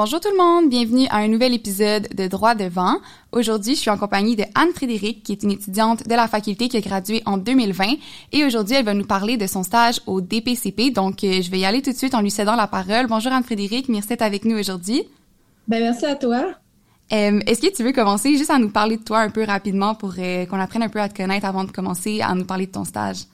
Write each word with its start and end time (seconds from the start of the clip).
Bonjour 0.00 0.20
tout 0.20 0.30
le 0.30 0.36
monde, 0.36 0.70
bienvenue 0.70 1.08
à 1.10 1.16
un 1.16 1.26
nouvel 1.26 1.52
épisode 1.54 2.06
de 2.14 2.28
Droit 2.28 2.54
devant. 2.54 2.98
Aujourd'hui, 3.32 3.74
je 3.74 3.80
suis 3.80 3.90
en 3.90 3.98
compagnie 3.98 4.36
de 4.36 4.44
Anne-Frédéric, 4.54 5.24
qui 5.24 5.32
est 5.32 5.42
une 5.42 5.50
étudiante 5.50 6.06
de 6.06 6.14
la 6.14 6.28
faculté 6.28 6.68
qui 6.68 6.76
a 6.76 6.80
gradué 6.80 7.20
en 7.26 7.36
2020. 7.36 7.94
Et 8.30 8.44
aujourd'hui, 8.44 8.76
elle 8.76 8.84
va 8.84 8.94
nous 8.94 9.04
parler 9.04 9.36
de 9.36 9.48
son 9.48 9.64
stage 9.64 10.00
au 10.06 10.20
DPCP. 10.20 10.92
Donc, 10.92 11.24
euh, 11.24 11.42
je 11.42 11.50
vais 11.50 11.58
y 11.58 11.64
aller 11.64 11.82
tout 11.82 11.90
de 11.90 11.96
suite 11.96 12.14
en 12.14 12.20
lui 12.20 12.30
cédant 12.30 12.54
la 12.54 12.68
parole. 12.68 13.08
Bonjour 13.08 13.32
Anne-Frédéric, 13.32 13.88
merci 13.88 14.10
d'être 14.10 14.22
avec 14.22 14.44
nous 14.44 14.56
aujourd'hui. 14.56 15.02
Ben, 15.66 15.82
merci 15.82 16.06
à 16.06 16.14
toi. 16.14 16.44
Euh, 17.12 17.40
Est-ce 17.48 17.60
que 17.60 17.74
tu 17.74 17.82
veux 17.82 17.92
commencer 17.92 18.36
juste 18.36 18.50
à 18.50 18.60
nous 18.60 18.70
parler 18.70 18.98
de 18.98 19.02
toi 19.02 19.18
un 19.18 19.30
peu 19.30 19.42
rapidement 19.42 19.96
pour 19.96 20.14
euh, 20.16 20.46
qu'on 20.46 20.60
apprenne 20.60 20.84
un 20.84 20.90
peu 20.90 21.00
à 21.00 21.08
te 21.08 21.16
connaître 21.16 21.44
avant 21.44 21.64
de 21.64 21.72
commencer 21.72 22.20
à 22.20 22.36
nous 22.36 22.44
parler 22.44 22.66
de 22.66 22.72
ton 22.72 22.84
stage? 22.84 23.24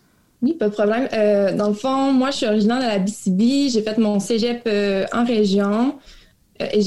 Oui, 0.41 0.55
pas 0.55 0.71
de 0.71 0.73
problème. 0.73 1.09
Euh, 1.13 1.55
dans 1.55 1.69
le 1.69 1.75
fond, 1.75 2.11
moi, 2.15 2.31
je 2.31 2.39
suis 2.39 2.47
originaire 2.47 2.79
de 2.79 2.87
la 2.87 2.99
BCB. 3.01 3.69
J'ai 3.69 3.83
fait 3.83 3.99
mon 3.99 4.19
cégep 4.19 4.67
en 5.13 5.27
région. 5.27 5.97
Euh, 6.63 6.67
et 6.73 6.81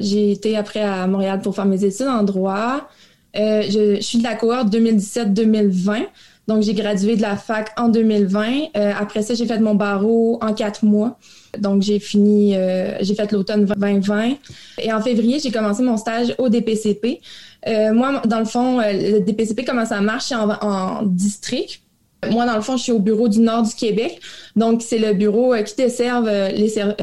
j'ai 0.00 0.32
été 0.32 0.56
après 0.56 0.80
à 0.80 1.06
Montréal 1.06 1.40
pour 1.40 1.54
faire 1.54 1.66
mes 1.66 1.84
études 1.84 2.08
en 2.08 2.22
droit. 2.22 2.88
Euh, 3.36 3.62
je, 3.62 4.00
suis 4.00 4.18
de 4.18 4.24
la 4.24 4.34
cohorte 4.34 4.68
2017-2020. 4.68 6.06
Donc, 6.48 6.62
j'ai 6.62 6.72
gradué 6.72 7.14
de 7.14 7.20
la 7.20 7.36
fac 7.36 7.72
en 7.76 7.90
2020. 7.90 8.46
Euh, 8.76 8.92
après 8.98 9.20
ça, 9.20 9.34
j'ai 9.34 9.44
fait 9.44 9.58
mon 9.58 9.74
barreau 9.74 10.38
en 10.40 10.54
quatre 10.54 10.82
mois. 10.82 11.18
Donc, 11.58 11.82
j'ai 11.82 11.98
fini, 11.98 12.56
euh, 12.56 12.96
j'ai 13.02 13.14
fait 13.14 13.30
l'automne 13.32 13.66
2020. 13.66 14.36
Et 14.78 14.90
en 14.90 15.00
février, 15.02 15.38
j'ai 15.40 15.50
commencé 15.50 15.82
mon 15.82 15.98
stage 15.98 16.34
au 16.38 16.48
DPCP. 16.48 17.20
Euh, 17.66 17.92
moi, 17.92 18.22
dans 18.24 18.38
le 18.38 18.46
fond, 18.46 18.80
le 18.80 19.20
DPCP, 19.20 19.64
comment 19.64 19.84
ça 19.84 20.00
marche? 20.00 20.32
En, 20.32 20.48
en, 20.62 21.02
district. 21.02 21.82
Moi, 22.30 22.46
dans 22.46 22.56
le 22.56 22.62
fond, 22.62 22.78
je 22.78 22.84
suis 22.84 22.92
au 22.92 22.98
bureau 22.98 23.28
du 23.28 23.40
nord 23.40 23.64
du 23.64 23.74
Québec. 23.74 24.18
Donc, 24.56 24.80
c'est 24.80 24.98
le 24.98 25.12
bureau 25.12 25.54
qui 25.64 25.74
desserve 25.76 26.30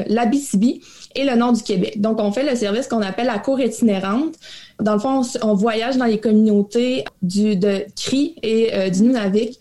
l'Abitibi 0.08 0.82
et 1.16 1.24
le 1.24 1.34
nord 1.34 1.52
du 1.52 1.62
Québec. 1.62 2.00
Donc, 2.00 2.20
on 2.20 2.30
fait 2.30 2.48
le 2.48 2.54
service 2.56 2.86
qu'on 2.86 3.02
appelle 3.02 3.26
la 3.26 3.38
cour 3.38 3.60
itinérante. 3.60 4.34
Dans 4.80 4.94
le 4.94 5.00
fond, 5.00 5.22
on, 5.42 5.54
voyage 5.54 5.96
dans 5.96 6.04
les 6.04 6.18
communautés 6.18 7.04
du, 7.22 7.56
de 7.56 7.86
CRI 7.96 8.36
et 8.42 8.74
euh, 8.74 8.90
du 8.90 9.02
Nunavik 9.02 9.58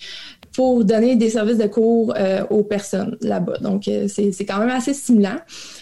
pour 0.56 0.86
donner 0.86 1.16
des 1.16 1.30
services 1.30 1.58
de 1.58 1.67
cours 1.67 2.14
euh, 2.17 2.44
aux 2.50 2.64
personnes 2.64 3.17
là-bas. 3.22 3.58
Donc, 3.59 3.88
euh, 3.88 4.08
c'est 4.08 4.45
quand 4.45 4.59
même 4.59 4.70
assez 4.70 4.94
stimulant. 4.94 5.38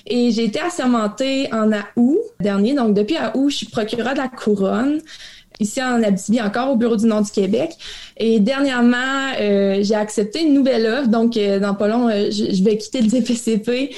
Et 0.08 0.32
j'ai 0.32 0.46
été 0.46 0.60
assermentée 0.60 1.48
en 1.54 1.72
août 1.96 2.20
dernier. 2.40 2.74
Donc, 2.74 2.94
depuis 2.94 3.16
août, 3.36 3.50
je 3.50 3.58
suis 3.58 3.68
procureure 3.68 4.14
de 4.14 4.20
la 4.20 4.28
couronne 4.28 5.00
ici 5.60 5.82
en 5.82 6.02
Abitibi, 6.04 6.42
encore 6.42 6.72
au 6.72 6.76
bureau 6.76 6.96
du 6.96 7.06
Nord 7.06 7.24
du 7.24 7.32
Québec. 7.32 7.72
Et 8.18 8.40
dernièrement, 8.40 9.32
euh, 9.40 9.80
j'ai 9.82 9.96
accepté 9.96 10.44
une 10.44 10.54
nouvelle 10.54 10.86
offre. 10.86 11.08
Donc, 11.08 11.38
euh, 11.38 11.60
dans 11.60 11.76
pas 11.76 11.88
long, 11.88 12.10
euh, 12.10 12.30
je, 12.32 12.54
je, 12.54 12.64
vais 12.64 12.78
quitter 12.78 13.02
le 13.02 13.08
DPCP. 13.08 13.96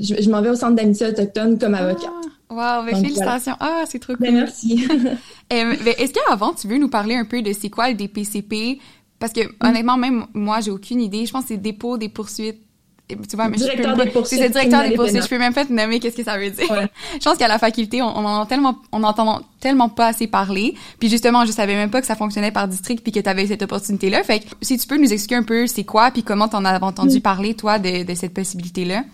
je, 0.00 0.22
je 0.22 0.30
m'en 0.30 0.42
vais 0.42 0.50
au 0.50 0.54
Centre 0.54 0.76
d'amitié 0.76 1.08
autochtone 1.08 1.58
comme 1.58 1.74
avocat. 1.74 2.10
Ah, 2.50 2.80
wow, 2.80 2.86
ben 2.86 2.96
félicitations. 2.96 3.54
Voilà. 3.58 3.80
Ah, 3.80 3.84
c'est 3.86 3.98
trop 3.98 4.14
ben, 4.18 4.26
cool. 4.26 4.34
Ben, 4.34 4.34
merci. 4.44 4.86
Est-ce 5.50 6.12
qu'avant, 6.12 6.52
tu 6.52 6.68
veux 6.68 6.78
nous 6.78 6.88
parler 6.88 7.14
un 7.14 7.24
peu 7.24 7.42
de 7.42 7.52
c'est 7.52 7.70
quoi 7.70 7.88
le 7.88 7.94
DPCP? 7.94 8.78
Parce 9.22 9.32
que, 9.32 9.42
honnêtement, 9.60 9.96
même 9.96 10.26
moi, 10.34 10.60
j'ai 10.60 10.72
aucune 10.72 11.00
idée. 11.00 11.26
Je 11.26 11.30
pense 11.30 11.42
que 11.42 11.50
c'est 11.50 11.56
dépôt 11.56 11.96
des 11.96 12.08
poursuites 12.08 12.58
tu 13.08 13.36
vois, 13.36 13.48
mais 13.48 13.56
directeur 13.56 13.96
des 13.96 14.06
poursuites. 14.06 14.40
C'est 14.40 14.48
directeur 14.48 14.82
des 14.82 14.96
poursuites. 14.96 15.22
Je 15.22 15.28
peux 15.28 15.38
même 15.38 15.54
pas 15.54 15.64
te 15.64 15.72
nommer 15.72 16.00
qu'est-ce 16.00 16.16
que 16.16 16.24
ça 16.24 16.38
veut 16.38 16.50
dire. 16.50 16.68
Ouais. 16.70 16.88
je 17.20 17.24
pense 17.24 17.36
qu'à 17.36 17.46
la 17.46 17.58
faculté, 17.58 18.02
on, 18.02 18.06
on 18.06 18.24
en 18.24 18.46
tellement, 18.46 18.78
on 18.90 19.04
entend 19.04 19.42
tellement 19.60 19.88
pas 19.88 20.08
assez 20.08 20.26
parler. 20.26 20.74
Puis 20.98 21.08
justement, 21.08 21.44
je 21.44 21.52
savais 21.52 21.74
même 21.74 21.90
pas 21.90 22.00
que 22.00 22.06
ça 22.06 22.16
fonctionnait 22.16 22.50
par 22.50 22.66
district 22.66 23.02
puis 23.04 23.12
que 23.12 23.20
tu 23.20 23.28
avais 23.28 23.46
cette 23.46 23.62
opportunité-là. 23.62 24.24
Fait 24.24 24.40
que 24.40 24.46
si 24.60 24.76
tu 24.76 24.88
peux 24.88 24.96
nous 24.96 25.12
expliquer 25.12 25.36
un 25.36 25.44
peu 25.44 25.68
c'est 25.68 25.84
quoi 25.84 26.10
puis 26.10 26.24
comment 26.24 26.48
t'en 26.48 26.64
as 26.64 26.80
entendu 26.80 27.18
mm. 27.18 27.22
parler, 27.22 27.54
toi, 27.54 27.78
de, 27.78 28.02
de 28.02 28.14
cette 28.14 28.34
possibilité-là? 28.34 29.04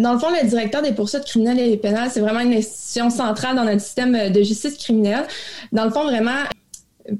Dans 0.00 0.12
le 0.12 0.18
fond, 0.18 0.28
le 0.30 0.46
directeur 0.46 0.82
des 0.82 0.92
poursuites 0.92 1.24
criminelles 1.24 1.58
et 1.58 1.76
pénales, 1.76 2.10
c'est 2.12 2.20
vraiment 2.20 2.40
une 2.40 2.54
institution 2.54 3.10
centrale 3.10 3.56
dans 3.56 3.64
notre 3.64 3.80
système 3.80 4.30
de 4.30 4.42
justice 4.42 4.76
criminelle. 4.76 5.26
Dans 5.72 5.84
le 5.84 5.90
fond, 5.90 6.04
vraiment, 6.04 6.44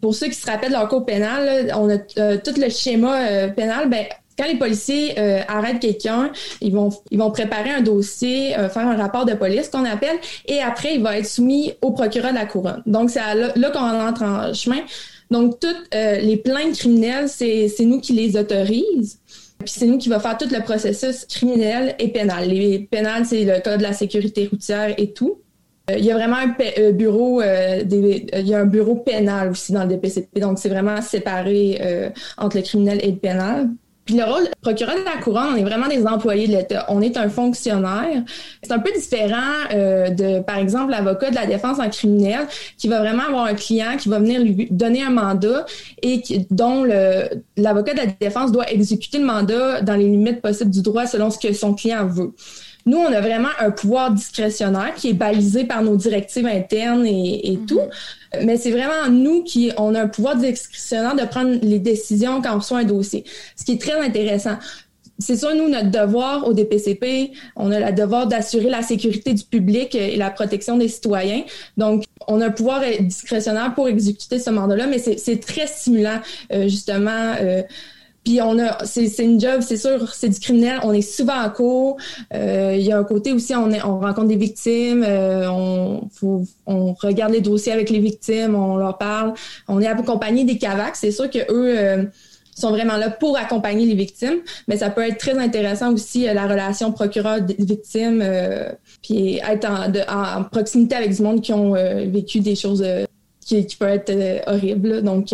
pour 0.00 0.14
ceux 0.14 0.26
qui 0.28 0.34
se 0.34 0.46
rappellent 0.46 0.72
leur 0.72 0.88
cours 0.88 1.04
pénal, 1.04 1.72
on 1.76 1.88
a 1.90 1.98
euh, 2.18 2.38
tout 2.42 2.58
le 2.58 2.68
schéma 2.68 3.26
euh, 3.26 3.48
pénal. 3.48 3.88
Ben, 3.88 4.06
quand 4.38 4.46
les 4.46 4.56
policiers 4.56 5.18
euh, 5.18 5.40
arrêtent 5.48 5.80
quelqu'un, 5.80 6.30
ils 6.60 6.72
vont 6.72 6.90
ils 7.10 7.18
vont 7.18 7.30
préparer 7.30 7.70
un 7.70 7.82
dossier, 7.82 8.54
faire 8.54 8.86
un 8.86 8.96
rapport 8.96 9.26
de 9.26 9.34
police 9.34 9.68
qu'on 9.68 9.84
appelle, 9.84 10.16
et 10.46 10.60
après 10.60 10.94
il 10.94 11.02
va 11.02 11.18
être 11.18 11.26
soumis 11.26 11.74
au 11.82 11.90
procureur 11.90 12.30
de 12.30 12.36
la 12.36 12.46
couronne. 12.46 12.82
Donc 12.86 13.10
c'est 13.10 13.20
là, 13.34 13.70
qu'on 13.70 13.80
entre 13.80 14.22
en 14.22 14.54
chemin. 14.54 14.80
Donc 15.30 15.60
toutes 15.60 15.88
les 15.92 16.38
plaintes 16.38 16.74
criminelles, 16.78 17.28
c'est 17.28 17.68
c'est 17.68 17.84
nous 17.84 18.00
qui 18.00 18.14
les 18.14 18.38
autorise. 18.38 19.18
Puis 19.58 19.74
c'est 19.76 19.86
nous 19.86 19.98
qui 19.98 20.08
va 20.08 20.20
faire 20.20 20.38
tout 20.38 20.48
le 20.50 20.62
processus 20.62 21.26
criminel 21.26 21.94
et 21.98 22.08
pénal. 22.08 22.48
Les 22.48 22.78
pénales, 22.78 23.26
c'est 23.26 23.44
le 23.44 23.60
code 23.60 23.78
de 23.78 23.82
la 23.82 23.92
sécurité 23.92 24.48
routière 24.50 24.94
et 24.96 25.12
tout. 25.12 25.38
Il 25.98 26.04
y 26.04 26.10
a 26.10 26.14
vraiment 26.14 26.36
un 26.36 26.92
bureau, 26.92 27.40
euh, 27.40 27.84
des, 27.84 28.26
il 28.34 28.46
y 28.46 28.54
a 28.54 28.60
un 28.60 28.66
bureau 28.66 28.96
pénal 28.96 29.50
aussi 29.50 29.72
dans 29.72 29.84
le 29.84 29.88
DPCP, 29.88 30.40
donc 30.40 30.58
c'est 30.58 30.68
vraiment 30.68 31.00
séparé 31.02 31.78
euh, 31.80 32.10
entre 32.38 32.56
le 32.56 32.62
criminel 32.62 33.00
et 33.02 33.10
le 33.10 33.16
pénal. 33.16 33.68
Puis 34.06 34.16
le 34.16 34.24
rôle 34.24 34.48
procureur 34.60 34.96
de 34.96 35.04
la 35.04 35.22
couronne, 35.22 35.48
on 35.52 35.56
est 35.56 35.62
vraiment 35.62 35.86
des 35.86 36.04
employés 36.06 36.48
de 36.48 36.52
l'État. 36.52 36.86
On 36.88 37.00
est 37.00 37.16
un 37.16 37.28
fonctionnaire. 37.28 38.22
C'est 38.62 38.72
un 38.72 38.78
peu 38.80 38.90
différent 38.92 39.68
euh, 39.72 40.08
de, 40.08 40.40
par 40.40 40.56
exemple, 40.56 40.90
l'avocat 40.90 41.30
de 41.30 41.36
la 41.36 41.46
défense 41.46 41.78
en 41.78 41.88
criminel 41.88 42.48
qui 42.76 42.88
va 42.88 42.98
vraiment 43.00 43.24
avoir 43.24 43.44
un 43.44 43.54
client 43.54 43.96
qui 43.98 44.08
va 44.08 44.18
venir 44.18 44.40
lui 44.40 44.66
donner 44.70 45.02
un 45.02 45.10
mandat 45.10 45.64
et 46.02 46.22
dont 46.50 46.82
l'avocat 47.56 47.92
de 47.92 47.98
la 47.98 48.06
défense 48.06 48.50
doit 48.50 48.68
exécuter 48.70 49.18
le 49.18 49.26
mandat 49.26 49.82
dans 49.82 49.94
les 49.94 50.08
limites 50.08 50.40
possibles 50.40 50.70
du 50.70 50.82
droit 50.82 51.06
selon 51.06 51.30
ce 51.30 51.38
que 51.38 51.52
son 51.52 51.74
client 51.74 52.06
veut. 52.06 52.32
Nous, 52.90 52.98
on 52.98 53.12
a 53.12 53.20
vraiment 53.20 53.54
un 53.60 53.70
pouvoir 53.70 54.10
discrétionnaire 54.10 54.94
qui 54.96 55.10
est 55.10 55.18
balisé 55.26 55.62
par 55.64 55.80
nos 55.82 55.96
directives 55.96 56.46
internes 56.46 57.06
et, 57.06 57.50
et 57.50 57.56
mm 57.56 57.60
-hmm. 57.60 57.66
tout. 57.70 57.86
Mais 58.46 58.56
c'est 58.62 58.74
vraiment 58.78 59.04
nous 59.24 59.38
qui 59.50 59.62
on 59.84 59.94
a 59.94 60.00
un 60.06 60.10
pouvoir 60.16 60.34
discrétionnaire 60.36 61.16
de 61.22 61.26
prendre 61.34 61.52
les 61.72 61.80
décisions 61.92 62.34
quand 62.42 62.52
on 62.56 62.60
reçoit 62.62 62.80
un 62.84 62.90
dossier. 62.96 63.22
Ce 63.58 63.62
qui 63.64 63.72
est 63.76 63.82
très 63.86 63.98
intéressant. 64.08 64.56
C'est 65.26 65.36
ça, 65.42 65.48
nous, 65.58 65.68
notre 65.68 65.90
devoir 65.90 66.36
au 66.48 66.52
DPCP, 66.58 67.32
on 67.54 67.70
a 67.70 67.78
le 67.78 67.92
devoir 68.02 68.26
d'assurer 68.32 68.70
la 68.78 68.82
sécurité 68.92 69.30
du 69.34 69.44
public 69.44 69.88
et 69.94 70.16
la 70.16 70.30
protection 70.38 70.74
des 70.82 70.88
citoyens. 70.96 71.42
Donc, 71.82 72.04
on 72.26 72.40
a 72.40 72.46
un 72.46 72.54
pouvoir 72.58 72.80
discrétionnaire 73.00 73.70
pour 73.76 73.86
exécuter 73.96 74.38
ce 74.46 74.50
mandat-là, 74.58 74.86
mais 74.92 74.98
c'est 74.98 75.40
très 75.50 75.66
stimulant, 75.66 76.20
euh, 76.52 76.68
justement. 76.74 77.34
Euh, 77.40 77.62
puis 78.24 78.40
on 78.42 78.58
a, 78.58 78.84
c'est 78.84 79.06
une 79.18 79.40
job, 79.40 79.62
c'est 79.62 79.78
sûr, 79.78 80.12
c'est 80.12 80.28
du 80.28 80.38
criminel. 80.38 80.80
On 80.82 80.92
est 80.92 81.00
souvent 81.00 81.40
en 81.42 81.48
cours. 81.48 81.96
Euh, 82.34 82.76
il 82.78 82.84
y 82.84 82.92
a 82.92 82.98
un 82.98 83.04
côté 83.04 83.32
aussi, 83.32 83.54
on, 83.54 83.70
est, 83.70 83.82
on 83.82 83.98
rencontre 83.98 84.28
des 84.28 84.36
victimes. 84.36 85.04
Euh, 85.06 85.50
on, 85.50 86.08
faut, 86.12 86.44
on 86.66 86.92
regarde 86.92 87.32
les 87.32 87.40
dossiers 87.40 87.72
avec 87.72 87.88
les 87.88 87.98
victimes, 87.98 88.54
on 88.54 88.76
leur 88.76 88.98
parle. 88.98 89.32
On 89.68 89.80
est 89.80 89.86
accompagné 89.86 90.44
des 90.44 90.58
CAVAC. 90.58 90.96
C'est 90.96 91.12
sûr 91.12 91.30
que 91.30 91.38
eux 91.50 91.78
euh, 91.78 92.04
sont 92.54 92.70
vraiment 92.70 92.98
là 92.98 93.08
pour 93.08 93.38
accompagner 93.38 93.86
les 93.86 93.94
victimes, 93.94 94.40
mais 94.68 94.76
ça 94.76 94.90
peut 94.90 95.08
être 95.08 95.16
très 95.16 95.38
intéressant 95.38 95.94
aussi 95.94 96.24
la 96.24 96.46
relation 96.46 96.92
procureur-victime, 96.92 98.22
puis 99.02 99.38
être 99.38 99.64
en, 99.64 99.88
de, 99.88 100.00
en, 100.10 100.44
proximité 100.44 100.94
avec 100.94 101.16
du 101.16 101.22
monde 101.22 101.40
qui 101.40 101.54
ont 101.54 101.72
vécu 101.72 102.40
des 102.40 102.54
choses 102.54 102.84
qui, 103.40 103.64
qui 103.64 103.76
peuvent 103.76 103.88
être 103.88 104.42
horribles. 104.46 105.00
Donc 105.00 105.32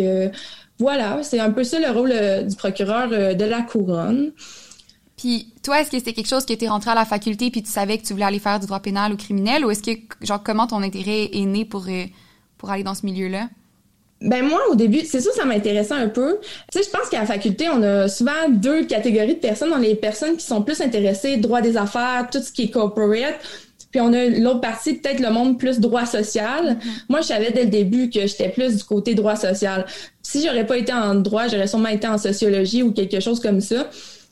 voilà, 0.79 1.23
c'est 1.23 1.41
un 1.41 1.51
peu 1.51 1.65
ça 1.65 1.79
le 1.79 1.91
rôle 1.91 2.13
euh, 2.13 2.43
du 2.43 2.55
procureur 2.57 3.09
euh, 3.13 3.35
de 3.35 3.45
la 3.45 3.63
couronne. 3.63 4.33
Puis 5.17 5.53
toi, 5.63 5.81
est-ce 5.81 5.91
que 5.91 5.99
c'était 5.99 6.13
quelque 6.13 6.29
chose 6.29 6.45
qui 6.45 6.53
était 6.53 6.69
rentré 6.69 6.91
à 6.91 6.95
la 6.95 7.07
faculté 7.07 7.51
puis 7.51 7.63
tu 7.63 7.71
savais 7.71 7.97
que 7.97 8.05
tu 8.05 8.13
voulais 8.13 8.27
aller 8.27 8.39
faire 8.39 8.61
du 8.61 8.67
droit 8.67 8.81
pénal 8.81 9.13
ou 9.13 9.17
criminel 9.17 9.65
ou 9.65 9.71
est-ce 9.71 9.83
que 9.83 9.99
genre 10.21 10.43
comment 10.43 10.67
ton 10.67 10.83
intérêt 10.83 11.31
est 11.33 11.47
né 11.47 11.65
pour 11.65 11.87
euh, 11.89 12.05
pour 12.59 12.71
aller 12.71 12.83
dans 12.83 12.95
ce 12.95 13.07
milieu-là? 13.07 13.49
Ben 14.23 14.43
moi, 14.43 14.61
au 14.71 14.75
début, 14.75 15.01
c'est 15.01 15.21
sûr, 15.21 15.33
ça 15.33 15.45
m'intéressait 15.45 15.95
un 15.95 16.09
peu. 16.09 16.39
Tu 16.73 16.79
sais, 16.79 16.85
je 16.85 16.91
pense 16.91 17.11
qu'à 17.11 17.21
la 17.21 17.27
faculté, 17.27 17.69
on 17.69 17.83
a 17.83 18.09
souvent 18.09 18.49
deux 18.49 18.87
catégories 18.87 19.35
de 19.35 19.41
personnes. 19.41 19.71
On 19.73 19.77
a 19.77 19.81
les 19.81 19.95
personnes 19.95 20.39
qui 20.39 20.47
sont 20.47 20.63
plus 20.63 20.81
intéressées 20.81 21.37
droit 21.37 21.61
des 21.61 21.77
affaires, 21.77 22.27
tout 22.33 22.41
ce 22.41 22.51
qui 22.51 22.65
est 22.65 22.71
corporate, 22.71 23.35
puis 23.97 24.01
on 24.03 24.13
a 24.13 24.27
l'autre 24.27 24.61
partie, 24.61 24.93
peut-être 24.93 25.21
le 25.21 25.31
monde 25.31 25.59
plus 25.59 25.81
droit 25.81 26.05
social. 26.05 26.75
Mm-hmm. 26.75 27.05
Moi, 27.09 27.23
je 27.23 27.27
savais 27.29 27.51
dès 27.51 27.65
le 27.65 27.71
début 27.71 28.11
que 28.11 28.27
j'étais 28.27 28.51
plus 28.51 28.77
du 28.77 28.85
côté 28.85 29.15
droit 29.15 29.37
social. 29.37 29.87
Si 30.23 30.45
j'aurais 30.45 30.67
pas 30.67 30.77
été 30.77 30.93
en 30.93 31.15
droit, 31.15 31.49
j'aurais 31.49 31.67
sûrement 31.67 31.89
été 31.89 32.07
en 32.07 32.19
sociologie 32.19 32.83
ou 32.83 32.93
quelque 32.93 33.21
chose 33.21 33.41
comme 33.41 33.63
ça 33.63 33.89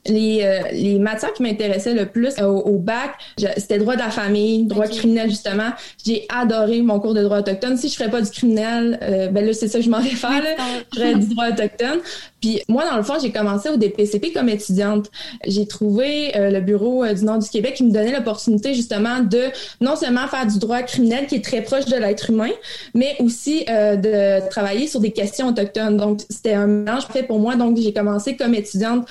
les, 0.06 0.41
euh, 0.43 0.61
les 0.73 0.99
matières 0.99 1.33
qui 1.33 1.43
m'intéressaient 1.43 1.95
le 1.95 2.06
plus 2.06 2.39
au, 2.41 2.59
au 2.61 2.79
bac, 2.79 3.12
c'était 3.56 3.79
droit 3.79 3.95
de 3.95 4.01
la 4.01 4.11
famille, 4.11 4.65
droit 4.65 4.87
okay. 4.87 4.99
criminel 4.99 5.31
justement. 5.31 5.71
J'ai 6.05 6.27
adoré 6.29 6.83
mon 6.83 7.01
cours 7.01 7.15
de 7.15 7.23
droit 7.23 7.39
autochtone. 7.39 7.77
Si 7.77 7.89
je 7.89 7.95
ferais 7.95 8.11
pas 8.11 8.21
du 8.21 8.31
criminel, 8.31 8.99
euh, 9.03 9.29
ben 9.29 9.45
là 9.45 9.53
c'est 9.53 9.69
ça 9.69 9.79
que 9.79 9.85
je 9.85 9.91
m'en 9.91 10.01
vais 10.01 10.11
faire. 10.11 10.43
Là. 10.43 10.51
Je 10.93 11.01
ferais 11.01 11.15
du 11.15 11.27
droit 11.29 11.49
autochtone. 11.49 12.01
Puis 12.41 12.62
moi 12.69 12.85
dans 12.89 12.97
le 12.97 13.03
fond, 13.03 13.15
j'ai 13.21 13.33
commencé 13.33 13.69
au 13.69 13.77
DPCP 13.77 14.33
comme 14.33 14.49
étudiante. 14.49 15.11
J'ai 15.47 15.67
trouvé 15.67 16.37
euh, 16.37 16.50
le 16.50 16.61
bureau 16.61 17.03
euh, 17.03 17.15
du 17.15 17.25
Nord 17.25 17.39
du 17.39 17.49
Québec 17.49 17.75
qui 17.75 17.85
me 17.85 17.91
donnait 17.91 18.12
l'opportunité 18.12 18.75
justement 18.75 19.21
de 19.21 19.45
non 19.81 19.97
seulement 19.97 20.29
faire 20.29 20.47
du 20.47 20.59
droit 20.59 20.83
criminel 20.83 21.27
qui 21.27 21.37
est 21.37 21.45
très 21.45 21.62
proche 21.62 21.87
de 21.87 21.97
l'être 21.97 22.31
humain, 22.31 22.50
mais 22.95 23.17
aussi 23.21 23.65
euh, 23.69 23.97
de 23.97 24.49
travailler 24.50 24.87
sur 24.87 25.00
des 25.00 25.11
questions 25.11 25.49
autochtones. 25.49 25.97
Donc 25.97 26.21
c'était 26.29 26.53
un 26.53 26.67
mélange 26.67 27.07
fait 27.07 27.23
pour 27.23 27.39
moi. 27.39 27.57
Donc 27.57 27.79
j'ai 27.79 27.93
commencé 27.93 28.37
comme 28.37 28.55
étudiante 28.55 29.09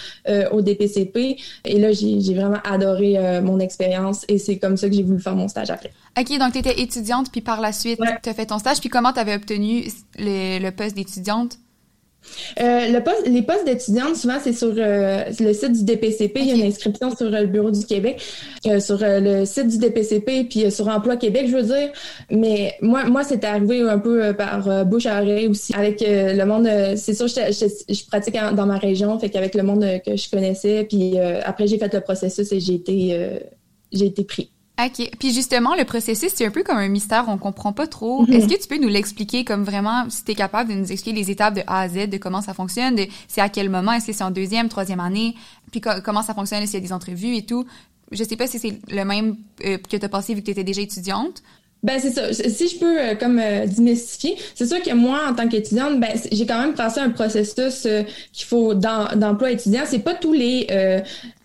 au 0.52 0.62
DPCP 0.62 0.83
DPCP. 0.88 1.38
Et 1.66 1.80
là, 1.80 1.92
j'ai 1.92 2.34
vraiment 2.34 2.60
adoré 2.64 3.18
euh, 3.18 3.42
mon 3.42 3.60
expérience 3.60 4.26
et 4.28 4.38
c'est 4.38 4.58
comme 4.58 4.78
ça 4.78 4.90
que 4.90 4.96
j'ai 4.96 5.04
voulu 5.04 5.20
faire 5.20 5.36
mon 5.36 5.48
stage 5.48 5.70
après. 5.70 5.92
OK, 6.20 6.38
donc 6.38 6.54
tu 6.54 6.60
étais 6.60 6.82
étudiante, 6.82 7.32
puis 7.32 7.42
par 7.42 7.62
la 7.62 7.72
suite, 7.72 8.00
tu 8.22 8.30
as 8.30 8.34
fait 8.34 8.46
ton 8.46 8.60
stage. 8.60 8.80
Puis 8.80 8.90
comment 8.90 9.14
tu 9.14 9.20
avais 9.20 9.36
obtenu 9.36 9.86
le 10.18 10.70
poste 10.70 10.96
d'étudiante? 10.96 11.58
Euh, 12.60 12.88
le 12.88 13.00
poste, 13.04 13.28
les 13.28 13.42
postes 13.42 13.66
d'étudiante, 13.66 14.16
souvent, 14.16 14.38
c'est 14.42 14.54
sur 14.54 14.74
euh, 14.78 15.24
le 15.40 15.54
site 15.54 15.74
du 15.74 15.84
DPCP. 15.84 16.40
Il 16.40 16.48
y 16.48 16.52
a 16.52 16.56
une 16.56 16.64
inscription 16.64 17.16
sur 17.16 17.28
euh, 17.28 17.42
le 17.42 17.48
bureau 17.48 17.72
du 17.72 17.86
Québec, 17.86 18.22
sur 18.80 18.98
le 19.02 19.46
site 19.46 19.68
du 19.68 19.78
DPCP, 19.78 20.46
puis 20.50 20.72
sur 20.72 20.88
Emploi 20.88 21.18
Québec, 21.18 21.48
je 21.48 21.56
veux 21.56 21.64
dire. 21.64 21.92
Mais 22.32 22.76
moi, 22.82 23.06
moi, 23.06 23.24
c'est 23.24 23.44
arrivé 23.44 23.82
un 23.82 24.00
peu 24.00 24.34
par 24.34 24.86
bouche 24.86 25.06
à 25.06 25.22
oreille 25.22 25.48
aussi. 25.48 25.74
Avec 25.76 26.04
le 26.06 26.44
monde, 26.46 26.68
c'est 26.96 27.14
sûr, 27.14 27.28
je, 27.28 27.52
je, 27.90 28.06
pratique 28.08 28.36
dans 28.56 28.66
ma 28.66 28.78
région, 28.78 29.20
fait 29.20 29.30
qu'avec 29.30 29.56
le 29.56 29.64
monde 29.64 29.86
que 30.06 30.16
je 30.16 30.30
connaissais, 30.30 30.86
puis 30.88 31.18
après, 31.44 31.68
j'ai 31.68 31.78
fait 31.78 31.94
le 31.94 32.02
processus 32.02 32.52
et 32.52 32.60
j'ai 32.60 32.76
été, 32.76 33.40
j'ai 33.92 34.06
été 34.06 34.24
pris. 34.24 34.53
OK. 34.82 35.12
Puis 35.20 35.34
justement, 35.34 35.76
le 35.76 35.86
processus, 35.86 36.32
c'est 36.34 36.46
un 36.46 36.52
peu 36.52 36.64
comme 36.64 36.78
un 36.78 36.88
mystère, 36.88 37.26
on 37.28 37.38
comprend 37.38 37.74
pas 37.74 37.86
trop. 37.86 38.26
Mm-hmm. 38.26 38.34
Est-ce 38.34 38.48
que 38.48 38.62
tu 38.62 38.68
peux 38.68 38.80
nous 38.80 38.88
l'expliquer 38.88 39.46
comme 39.46 39.64
vraiment, 39.64 40.10
si 40.10 40.24
tu 40.24 40.32
es 40.32 40.36
capable 40.36 40.72
de 40.72 40.76
nous 40.76 40.92
expliquer 40.92 41.20
les 41.20 41.30
étapes 41.30 41.54
de 41.54 41.62
A 41.68 41.82
à 41.82 41.90
Z, 41.90 42.10
de 42.10 42.18
comment 42.18 42.42
ça 42.42 42.56
fonctionne, 42.56 42.96
de 42.96 43.06
c'est 43.28 43.42
à 43.42 43.50
quel 43.50 43.70
moment, 43.70 43.94
est-ce 43.94 44.08
que 44.08 44.14
c'est 44.14 44.24
en 44.24 44.32
deuxième, 44.32 44.70
troisième 44.70 45.00
année, 45.00 45.36
puis 45.72 45.82
comment 46.04 46.24
ça 46.24 46.34
fonctionne, 46.34 46.66
s'il 46.66 46.76
y 46.76 46.78
a 46.78 46.88
des 46.88 46.94
entrevues 46.94 47.36
et 47.36 47.46
tout? 47.46 47.66
Je 48.12 48.24
sais 48.24 48.36
pas 48.36 48.48
si 48.48 48.60
c'est 48.60 48.80
le 48.90 49.06
même 49.06 49.38
euh, 49.66 49.78
que 49.78 49.98
tu 49.98 50.06
as 50.06 50.10
passé 50.10 50.34
vu 50.34 50.42
que 50.42 50.46
tu 50.46 50.52
étais 50.52 50.64
déjà 50.64 50.82
étudiante, 50.82 51.44
ben 51.84 52.00
c'est 52.00 52.12
ça. 52.12 52.32
Si 52.32 52.70
je 52.70 52.80
peux 52.80 53.00
euh, 53.00 53.16
comme 53.16 53.40
euh, 53.40 53.68
démystifier, 53.68 54.38
c'est 54.56 54.66
sûr 54.66 54.82
que 54.82 54.94
moi 54.94 55.20
en 55.30 55.34
tant 55.34 55.50
qu'étudiante, 55.50 56.00
ben 56.00 56.12
j'ai 56.32 56.46
quand 56.46 56.60
même 56.60 56.76
passé 56.76 57.02
un 57.02 57.10
processus 57.10 57.86
euh, 57.86 58.04
qu'il 58.32 58.46
faut 58.46 58.74
d'emploi 58.74 59.52
étudiant. 59.52 59.82
C'est 59.86 60.00
pas 60.00 60.14
tous 60.14 60.34
les 60.34 60.68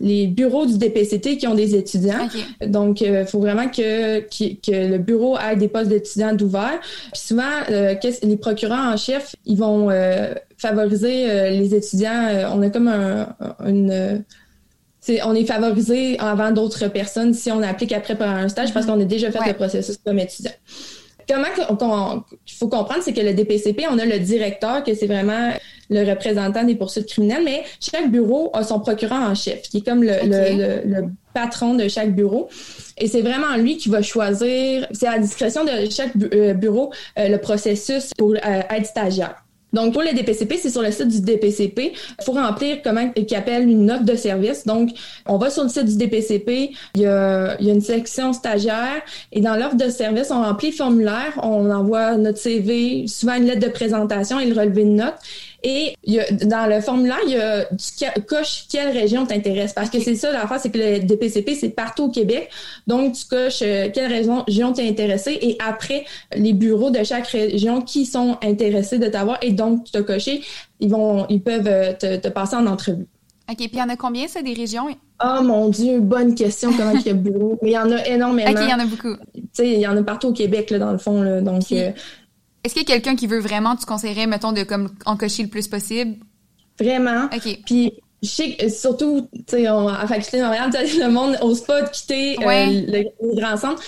les 0.01 0.27
bureaux 0.29 0.67
du 0.67 0.79
DPCT 0.79 1.39
qui 1.39 1.47
ont 1.49 1.55
des 1.55 1.75
étudiants. 1.75 2.29
Donc 2.65 3.01
il 3.01 3.27
faut 3.27 3.41
vraiment 3.41 3.69
que, 3.69 4.21
que 4.21 4.89
le 4.89 4.99
bureau 4.99 5.37
ait 5.39 5.57
des 5.57 5.69
postes 5.69 5.89
d'étudiants 5.89 6.35
d'ouvert. 6.35 6.79
Puis 7.13 7.21
souvent 7.21 7.43
les 7.69 8.37
procureurs 8.37 8.93
en 8.93 8.97
chef, 8.97 9.35
ils 9.45 9.57
vont 9.57 9.91
favoriser 10.57 11.51
les 11.51 11.75
étudiants. 11.75 12.51
on 12.55 12.63
a 12.63 12.71
comme 12.71 12.89
un, 12.89 13.35
une 13.67 14.23
on 15.25 15.35
est 15.35 15.45
favorisé 15.45 16.19
avant 16.19 16.51
d'autres 16.51 16.89
personnes 16.89 17.35
si 17.35 17.51
on 17.51 17.63
applique 17.63 17.93
après 17.93 18.17
pour 18.17 18.27
un 18.27 18.49
stage 18.49 18.73
parce 18.73 18.87
mm-hmm. 18.87 18.89
qu'on 18.91 19.01
a 19.01 19.05
déjà 19.05 19.31
fait 19.31 19.47
le 19.47 19.55
processus 19.55 19.99
comme 20.05 20.19
étudiant. 20.19 20.53
Comment 21.29 22.25
il 22.47 22.53
faut 22.55 22.69
comprendre, 22.69 23.03
c'est 23.03 23.13
que 23.13 23.21
le 23.21 23.35
DPCP, 23.35 23.85
on 23.91 23.99
a 23.99 24.07
le 24.07 24.19
directeur, 24.19 24.83
que 24.83 24.95
c'est 24.95 25.07
vraiment 25.07 25.53
le 25.91 26.09
représentant 26.09 26.65
des 26.65 26.75
poursuites 26.75 27.07
criminelles, 27.07 27.43
mais 27.45 27.65
chaque 27.81 28.11
bureau 28.11 28.51
a 28.55 28.63
son 28.63 28.81
procureur 28.81 29.21
en 29.21 29.35
chef, 29.35 29.63
qui 29.63 29.79
est 29.79 29.87
comme 29.87 30.03
le, 30.03 31.09
patron 31.35 31.75
de 31.75 31.87
chaque 31.87 32.15
bureau. 32.15 32.49
Et 32.97 33.07
c'est 33.07 33.21
vraiment 33.21 33.57
lui 33.57 33.77
qui 33.77 33.91
va 33.91 34.03
choisir, 34.03 34.87
c'est 34.91 35.07
à 35.07 35.13
la 35.13 35.19
discrétion 35.19 35.65
de 35.65 35.91
chaque 35.91 36.13
euh, 36.33 36.55
bureau, 36.55 36.93
euh, 37.19 37.29
le 37.29 37.39
processus 37.39 38.13
pour 38.17 38.33
euh, 38.33 38.63
être 38.71 38.87
stagiaire. 38.87 39.45
Donc, 39.73 39.93
pour 39.93 40.03
les 40.03 40.13
DPCP, 40.13 40.57
c'est 40.57 40.71
sur 40.71 40.83
le 40.83 40.91
site 40.91 41.09
du 41.09 41.21
DPCP. 41.21 41.93
Il 42.19 42.25
faut 42.25 42.33
remplir 42.33 42.79
comment 42.83 43.11
qui 43.11 43.35
appelle 43.35 43.69
une 43.69 43.87
note 43.87 44.05
de 44.05 44.15
service. 44.15 44.67
Donc, 44.67 44.91
on 45.27 45.37
va 45.37 45.51
sur 45.51 45.63
le 45.63 45.69
site 45.69 45.85
du 45.85 45.97
DPCP, 45.97 46.73
il 46.95 47.03
y 47.03 47.07
a, 47.07 47.57
il 47.61 47.67
y 47.67 47.71
a 47.71 47.75
une 47.75 47.81
section 47.81 48.33
stagiaire 48.33 49.03
et 49.33 49.41
dans 49.41 49.57
l'offre 49.57 49.77
de 49.77 49.91
service, 49.91 50.31
on 50.31 50.43
remplit 50.43 50.71
le 50.71 50.77
formulaire, 50.77 51.39
on 51.43 51.71
envoie 51.71 52.17
notre 52.17 52.39
CV, 52.39 53.07
souvent 53.07 53.35
une 53.35 53.45
lettre 53.45 53.67
de 53.67 53.73
présentation 53.73 54.41
et 54.41 54.47
le 54.47 54.59
relevé 54.59 54.85
de 54.85 54.91
notes. 54.91 55.19
Et 55.63 55.95
il 56.05 56.15
y 56.15 56.21
a, 56.21 56.31
dans 56.31 56.67
le 56.67 56.81
formulaire, 56.81 57.19
il 57.27 57.33
y 57.33 57.37
a 57.37 57.65
tu 57.65 58.23
coches 58.23 58.67
quelle 58.71 58.91
région 58.97 59.27
t'intéresse. 59.27 59.73
Parce 59.73 59.91
que 59.91 59.99
c'est 60.01 60.15
ça 60.15 60.31
l'affaire, 60.33 60.61
c'est 60.61 60.71
que 60.71 60.79
le 60.79 61.01
DPCP, 61.01 61.55
c'est 61.55 61.71
partout 61.71 62.05
au 62.05 62.09
Québec. 62.11 62.49
Donc, 62.87 63.15
tu 63.15 63.25
coches 63.25 63.63
euh, 63.63 63.89
quelle 63.93 64.13
région 64.13 64.73
t'es 64.73 64.89
intéressé 64.89 65.39
et 65.41 65.57
après, 65.65 66.05
les 66.35 66.53
bureaux 66.53 66.91
de 66.91 67.03
chaque 67.03 67.27
région 67.27 67.81
qui 67.81 68.07
sont 68.07 68.39
intéressés 68.43 68.99
de 68.99 69.09
t'avoir 69.09 69.39
et 69.43 69.51
donc 69.51 69.85
tu 69.85 69.99
as 69.99 70.03
coché, 70.03 70.43
ils 70.81 70.91
vont 70.91 71.27
ils 71.29 71.43
peuvent 71.43 71.67
euh, 71.67 71.93
te, 71.93 72.29
passer 72.29 72.57
en 72.57 72.67
entrevue. 72.67 73.07
OK. 73.51 73.57
Puis 73.57 73.71
il 73.73 73.79
y 73.79 73.83
en 73.83 73.89
a 73.89 73.97
combien, 73.97 74.29
ça, 74.29 74.43
des 74.43 74.53
régions? 74.53 74.89
Oh 75.25 75.43
mon 75.43 75.69
Dieu, 75.71 76.01
bonne 76.01 76.35
question, 76.35 76.71
comment 76.77 76.93
il 76.93 77.07
y 77.07 77.11
a 77.11 77.15
bureaux. 77.15 77.59
Mais 77.63 77.71
il 77.71 77.73
y 77.73 77.79
en 77.79 77.91
a 77.91 78.07
énormément. 78.07 78.51
OK, 78.53 78.59
il 78.61 78.71
y 78.71 78.75
en 78.75 78.79
a 78.79 78.87
beaucoup. 78.87 79.17
Tu 79.35 79.43
sais, 79.53 79.73
il 79.73 79.81
y 79.81 79.87
en 79.87 79.97
a 79.97 80.03
partout 80.03 80.29
au 80.29 80.33
Québec, 80.33 80.71
là, 80.71 80.79
dans 80.79 80.93
le 80.93 80.99
fond. 80.99 81.23
Là, 81.23 81.41
donc, 81.41 81.65
euh, 81.73 81.91
est-ce 82.69 82.75
qu'il 82.75 82.87
y 82.87 82.93
a 82.93 82.95
quelqu'un 82.95 83.17
qui 83.17 83.27
veut 83.27 83.39
vraiment, 83.39 83.77
tu 83.77 83.87
conseillerais, 83.87 84.27
mettons, 84.27 84.53
de 84.53 84.63
comme 84.63 84.91
en 85.07 85.17
cocher 85.17 85.43
le 85.43 85.49
plus 85.49 85.69
possible? 85.69 86.17
Vraiment. 86.79 87.25
OK. 87.35 87.61
Puis, 87.65 87.95
je 88.23 88.29
sais 88.29 88.69
surtout, 88.69 89.27
tu 89.33 89.43
sais, 89.57 89.67
à 89.67 90.07
Faculté 90.07 90.37
de 90.37 90.43
Montréal, 90.43 90.71
le 90.75 91.09
monde 91.09 91.39
n'ose 91.41 91.63
pas 91.63 91.83
quitter 91.85 92.37
euh, 92.43 92.67
le, 93.23 93.37
grand 93.41 93.57
centre. 93.57 93.83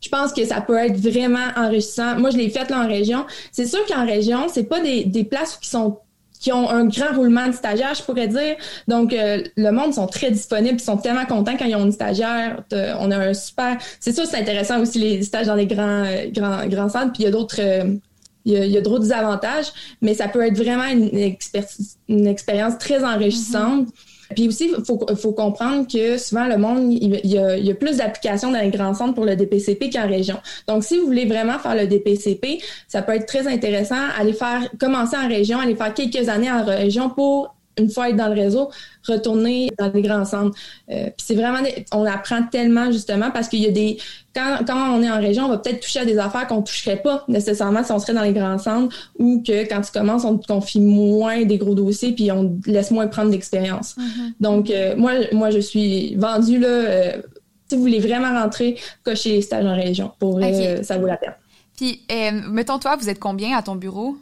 Je 0.00 0.08
pense 0.08 0.32
que 0.32 0.46
ça 0.46 0.62
peut 0.62 0.78
être 0.78 0.96
vraiment 0.96 1.46
enrichissant. 1.56 2.18
Moi, 2.18 2.30
je 2.30 2.38
l'ai 2.38 2.48
fait 2.48 2.70
là 2.70 2.84
en 2.84 2.88
région. 2.88 3.26
C'est 3.52 3.66
sûr 3.66 3.84
qu'en 3.86 4.06
région, 4.06 4.46
c'est 4.50 4.64
pas 4.64 4.80
des, 4.80 5.04
des 5.04 5.24
places 5.24 5.58
qui 5.58 5.68
sont 5.68 5.98
qui 6.40 6.52
ont 6.52 6.68
un 6.68 6.86
grand 6.86 7.14
roulement 7.14 7.46
de 7.46 7.52
stagiaires, 7.52 7.94
je 7.94 8.02
pourrais 8.02 8.26
dire. 8.26 8.56
Donc, 8.88 9.12
euh, 9.12 9.44
le 9.56 9.70
monde 9.70 9.94
sont 9.94 10.08
très 10.08 10.32
disponibles, 10.32 10.74
ils 10.74 10.80
sont 10.80 10.96
tellement 10.96 11.24
contents 11.24 11.56
quand 11.56 11.66
ils 11.66 11.76
ont 11.76 11.84
une 11.84 11.92
stagiaire. 11.92 12.64
on 12.98 13.12
a 13.12 13.16
un 13.16 13.32
super... 13.32 13.78
C'est 14.00 14.12
sûr, 14.12 14.26
c'est 14.26 14.38
intéressant 14.38 14.80
aussi 14.80 14.98
les 14.98 15.22
stages 15.22 15.46
dans 15.46 15.54
les 15.54 15.68
grands, 15.68 16.02
euh, 16.04 16.26
grands, 16.32 16.66
grands 16.66 16.88
centres. 16.88 17.12
Puis 17.12 17.22
il 17.22 17.26
y 17.26 17.28
a 17.28 17.30
d'autres 17.30 17.60
il 18.44 18.52
y 18.52 18.56
a, 18.56 18.64
il 18.64 18.72
y 18.72 18.78
a 18.78 18.80
d'autres 18.80 19.12
avantages, 19.12 19.72
mais 20.00 20.14
ça 20.14 20.28
peut 20.28 20.44
être 20.46 20.56
vraiment 20.56 20.86
une, 20.86 21.10
une 22.08 22.26
expérience 22.26 22.78
très 22.78 23.04
enrichissante. 23.04 23.88
Mm-hmm. 23.88 24.34
Puis 24.34 24.48
aussi, 24.48 24.72
il 24.76 24.84
faut, 24.84 24.98
faut, 25.16 25.32
comprendre 25.32 25.86
que 25.86 26.18
souvent, 26.18 26.46
le 26.46 26.56
monde, 26.56 26.92
il, 26.92 27.20
y, 27.26 27.38
a, 27.38 27.56
il 27.56 27.66
y 27.66 27.70
a, 27.70 27.74
plus 27.74 27.98
d'applications 27.98 28.50
dans 28.50 28.60
les 28.60 28.70
grands 28.70 28.94
centres 28.94 29.14
pour 29.14 29.24
le 29.24 29.36
DPCP 29.36 29.90
qu'en 29.90 30.08
région. 30.08 30.38
Donc, 30.66 30.84
si 30.84 30.98
vous 30.98 31.06
voulez 31.06 31.26
vraiment 31.26 31.58
faire 31.58 31.74
le 31.74 31.86
DPCP, 31.86 32.62
ça 32.88 33.02
peut 33.02 33.12
être 33.12 33.26
très 33.26 33.46
intéressant. 33.46 33.96
Aller 34.18 34.32
faire, 34.32 34.62
commencer 34.78 35.16
en 35.16 35.28
région, 35.28 35.58
aller 35.58 35.76
faire 35.76 35.92
quelques 35.94 36.28
années 36.28 36.50
en 36.50 36.64
région 36.64 37.10
pour 37.10 37.54
une 37.78 37.90
fois 37.90 38.10
être 38.10 38.16
dans 38.16 38.28
le 38.28 38.34
réseau, 38.34 38.70
retourner 39.06 39.70
dans 39.78 39.90
les 39.92 40.02
grands 40.02 40.24
centres. 40.24 40.56
Euh, 40.90 41.06
puis 41.06 41.24
c'est 41.26 41.34
vraiment, 41.34 41.58
on 41.92 42.04
apprend 42.04 42.42
tellement 42.44 42.90
justement 42.92 43.30
parce 43.30 43.48
qu'il 43.48 43.60
y 43.60 43.66
a 43.66 43.70
des, 43.70 43.98
quand, 44.34 44.58
quand 44.66 44.94
on 44.94 45.02
est 45.02 45.10
en 45.10 45.20
région, 45.20 45.46
on 45.46 45.48
va 45.48 45.58
peut-être 45.58 45.80
toucher 45.80 46.00
à 46.00 46.04
des 46.04 46.18
affaires 46.18 46.46
qu'on 46.46 46.62
toucherait 46.62 47.00
pas 47.02 47.24
nécessairement 47.28 47.82
si 47.82 47.92
on 47.92 47.98
serait 47.98 48.14
dans 48.14 48.22
les 48.22 48.32
grands 48.32 48.58
centres 48.58 48.94
ou 49.18 49.42
que 49.46 49.68
quand 49.68 49.80
tu 49.80 49.92
commences, 49.92 50.24
on 50.24 50.36
te 50.36 50.46
confie 50.46 50.80
moins 50.80 51.44
des 51.44 51.58
gros 51.58 51.74
dossiers 51.74 52.12
puis 52.12 52.30
on 52.30 52.56
te 52.58 52.70
laisse 52.70 52.90
moins 52.90 53.06
prendre 53.06 53.30
d'expérience. 53.30 53.96
Mm-hmm. 53.96 54.32
Donc 54.40 54.70
euh, 54.70 54.94
moi, 54.96 55.12
moi 55.32 55.50
je 55.50 55.60
suis 55.60 56.14
vendue 56.16 56.58
là. 56.58 56.68
Euh, 56.68 57.22
si 57.68 57.76
vous 57.76 57.82
voulez 57.84 58.00
vraiment 58.00 58.38
rentrer, 58.38 58.78
cocher 59.02 59.30
les 59.30 59.40
stages 59.40 59.64
en 59.64 59.74
région. 59.74 60.12
Pour 60.18 60.38
ça 60.82 60.98
vaut 60.98 61.06
la 61.06 61.16
peine. 61.16 61.32
Puis, 61.74 62.02
mettons 62.50 62.78
toi, 62.78 62.96
vous 62.96 63.08
êtes 63.08 63.18
combien 63.18 63.56
à 63.56 63.62
ton 63.62 63.76
bureau? 63.76 64.18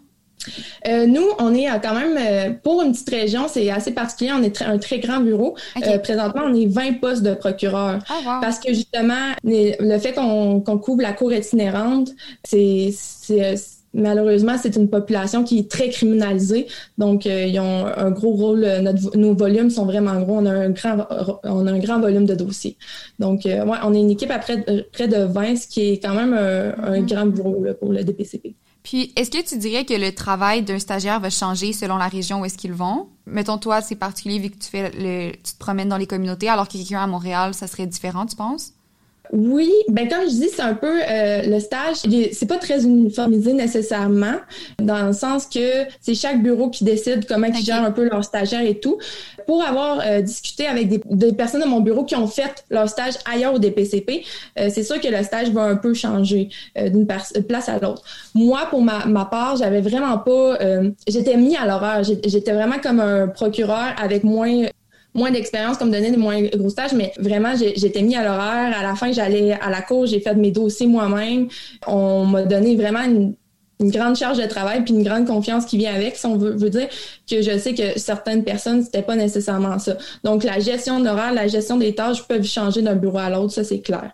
Euh, 0.88 1.06
nous, 1.06 1.26
on 1.38 1.54
est 1.54 1.66
quand 1.82 1.94
même, 1.94 2.16
euh, 2.18 2.52
pour 2.62 2.82
une 2.82 2.92
petite 2.92 3.10
région, 3.10 3.46
c'est 3.48 3.70
assez 3.70 3.92
particulier. 3.92 4.32
On 4.32 4.42
est 4.42 4.62
un 4.62 4.78
très 4.78 4.98
grand 4.98 5.20
bureau. 5.20 5.56
Euh, 5.86 5.98
présentement, 5.98 6.42
on 6.46 6.54
est 6.54 6.66
20 6.66 7.00
postes 7.00 7.22
de 7.22 7.34
procureur. 7.34 7.98
Ah, 8.08 8.38
parce 8.40 8.58
que 8.58 8.72
justement, 8.72 9.32
le 9.44 9.98
fait 9.98 10.12
qu'on 10.12 10.78
couvre 10.78 11.02
la 11.02 11.12
cour 11.12 11.32
itinérante, 11.32 12.10
c'est 12.44 12.92
malheureusement, 13.92 14.54
c'est 14.56 14.76
une 14.76 14.88
population 14.88 15.42
qui 15.42 15.58
est 15.58 15.70
très 15.70 15.88
criminalisée. 15.88 16.68
Donc, 16.96 17.24
ils 17.24 17.58
ont 17.58 17.86
un 17.86 18.10
gros 18.10 18.30
rôle. 18.30 18.66
nos 19.14 19.34
volumes 19.34 19.70
sont 19.70 19.84
vraiment 19.84 20.20
gros. 20.20 20.38
On 20.38 20.46
a 20.46 20.52
un 20.52 20.70
grand, 20.70 21.06
on 21.44 21.66
a 21.66 21.72
un 21.72 21.78
grand 21.78 22.00
volume 22.00 22.24
de 22.24 22.34
dossiers. 22.34 22.76
Donc, 23.18 23.42
ouais, 23.44 23.78
on 23.82 23.94
est 23.94 24.00
une 24.00 24.10
équipe 24.10 24.30
à 24.30 24.38
près, 24.38 24.64
près 24.92 25.08
de 25.08 25.24
20, 25.24 25.56
ce 25.56 25.66
qui 25.66 25.90
est 25.90 25.98
quand 25.98 26.14
même 26.14 26.34
un, 26.34 27.00
mm-hmm. 27.00 27.06
grand 27.06 27.26
bureau 27.26 27.64
pour 27.80 27.92
le 27.92 28.04
DPCP. 28.04 28.54
Puis, 28.82 29.12
est-ce 29.16 29.30
que 29.30 29.46
tu 29.46 29.58
dirais 29.58 29.84
que 29.84 29.94
le 29.94 30.14
travail 30.14 30.62
d'un 30.62 30.78
stagiaire 30.78 31.20
va 31.20 31.30
changer 31.30 31.72
selon 31.72 31.96
la 31.96 32.08
région 32.08 32.40
où 32.40 32.44
est-ce 32.44 32.56
qu'ils 32.56 32.72
vont? 32.72 33.08
Mettons, 33.26 33.58
toi, 33.58 33.82
c'est 33.82 33.94
particulier 33.94 34.38
vu 34.38 34.50
que 34.50 34.58
tu 34.58 34.68
fais 34.68 34.90
le, 34.94 35.32
tu 35.32 35.52
te 35.52 35.58
promènes 35.58 35.88
dans 35.88 35.98
les 35.98 36.06
communautés, 36.06 36.48
alors 36.48 36.66
que 36.66 36.72
quelqu'un 36.72 37.02
à 37.02 37.06
Montréal, 37.06 37.52
ça 37.54 37.66
serait 37.66 37.86
différent, 37.86 38.26
tu 38.26 38.36
penses? 38.36 38.72
Oui, 39.32 39.70
ben 39.88 40.08
comme 40.08 40.24
je 40.24 40.34
dis, 40.34 40.48
c'est 40.48 40.62
un 40.62 40.74
peu 40.74 41.00
euh, 41.08 41.42
le 41.42 41.60
stage. 41.60 41.98
C'est 42.32 42.48
pas 42.48 42.58
très 42.58 42.84
uniformisé 42.84 43.52
nécessairement, 43.52 44.34
dans 44.80 45.06
le 45.06 45.12
sens 45.12 45.46
que 45.46 45.84
c'est 46.00 46.14
chaque 46.14 46.42
bureau 46.42 46.68
qui 46.68 46.82
décide 46.82 47.26
comment 47.26 47.46
ils 47.46 47.64
gèrent 47.64 47.84
un 47.84 47.92
peu 47.92 48.08
leurs 48.08 48.24
stagiaires 48.24 48.64
et 48.64 48.80
tout. 48.80 48.98
Pour 49.46 49.62
avoir 49.62 50.00
euh, 50.04 50.20
discuté 50.20 50.66
avec 50.66 50.88
des, 50.88 51.32
personnes 51.32 51.62
de 51.62 51.66
mon 51.66 51.80
bureau 51.80 52.04
qui 52.04 52.16
ont 52.16 52.26
fait 52.26 52.64
leur 52.70 52.88
stage 52.88 53.14
ailleurs 53.24 53.54
au 53.54 53.58
DPCP, 53.58 54.24
euh, 54.58 54.68
c'est 54.72 54.82
sûr 54.82 55.00
que 55.00 55.08
le 55.08 55.22
stage 55.22 55.50
va 55.50 55.62
un 55.62 55.76
peu 55.76 55.94
changer 55.94 56.48
d'une 56.76 57.06
place 57.06 57.68
à 57.68 57.78
l'autre. 57.78 58.02
Moi, 58.34 58.66
pour 58.68 58.82
ma, 58.82 59.06
ma 59.06 59.26
part, 59.26 59.56
j'avais 59.56 59.80
vraiment 59.80 60.18
pas, 60.18 60.58
j'étais 61.06 61.36
mis 61.36 61.56
à 61.56 61.66
l'horreur. 61.66 62.02
J'étais 62.02 62.52
vraiment 62.52 62.78
comme 62.82 63.00
un 63.00 63.28
procureur 63.28 63.94
avec 64.00 64.24
moins 64.24 64.66
moins 65.14 65.30
d'expérience, 65.30 65.76
comme 65.76 65.90
donner 65.90 66.10
des 66.10 66.16
moins 66.16 66.40
gros 66.42 66.70
stages, 66.70 66.92
mais 66.92 67.12
vraiment, 67.18 67.54
j'étais 67.56 68.02
mis 68.02 68.16
à 68.16 68.22
l'horaire. 68.22 68.76
À 68.78 68.82
la 68.82 68.94
fin, 68.94 69.12
j'allais 69.12 69.52
à 69.52 69.70
la 69.70 69.82
cour, 69.82 70.06
j'ai 70.06 70.20
fait 70.20 70.34
mes 70.34 70.50
dossiers 70.50 70.86
moi-même. 70.86 71.48
On 71.86 72.24
m'a 72.26 72.42
donné 72.42 72.76
vraiment 72.76 73.02
une 73.04 73.34
grande 73.90 74.16
charge 74.16 74.38
de 74.38 74.46
travail 74.46 74.84
puis 74.84 74.92
une 74.92 75.02
grande 75.02 75.26
confiance 75.26 75.64
qui 75.64 75.78
vient 75.78 75.94
avec. 75.94 76.16
Si 76.16 76.26
on 76.26 76.36
veut, 76.36 76.70
dire 76.70 76.88
que 77.28 77.42
je 77.42 77.58
sais 77.58 77.74
que 77.74 77.98
certaines 77.98 78.44
personnes, 78.44 78.84
c'était 78.84 79.02
pas 79.02 79.16
nécessairement 79.16 79.78
ça. 79.78 79.96
Donc, 80.22 80.44
la 80.44 80.60
gestion 80.60 81.00
d'horaire, 81.00 81.32
la 81.32 81.48
gestion 81.48 81.76
des 81.76 81.94
tâches 81.94 82.26
peuvent 82.28 82.44
changer 82.44 82.82
d'un 82.82 82.96
bureau 82.96 83.18
à 83.18 83.30
l'autre, 83.30 83.52
ça, 83.52 83.64
c'est 83.64 83.80
clair. 83.80 84.12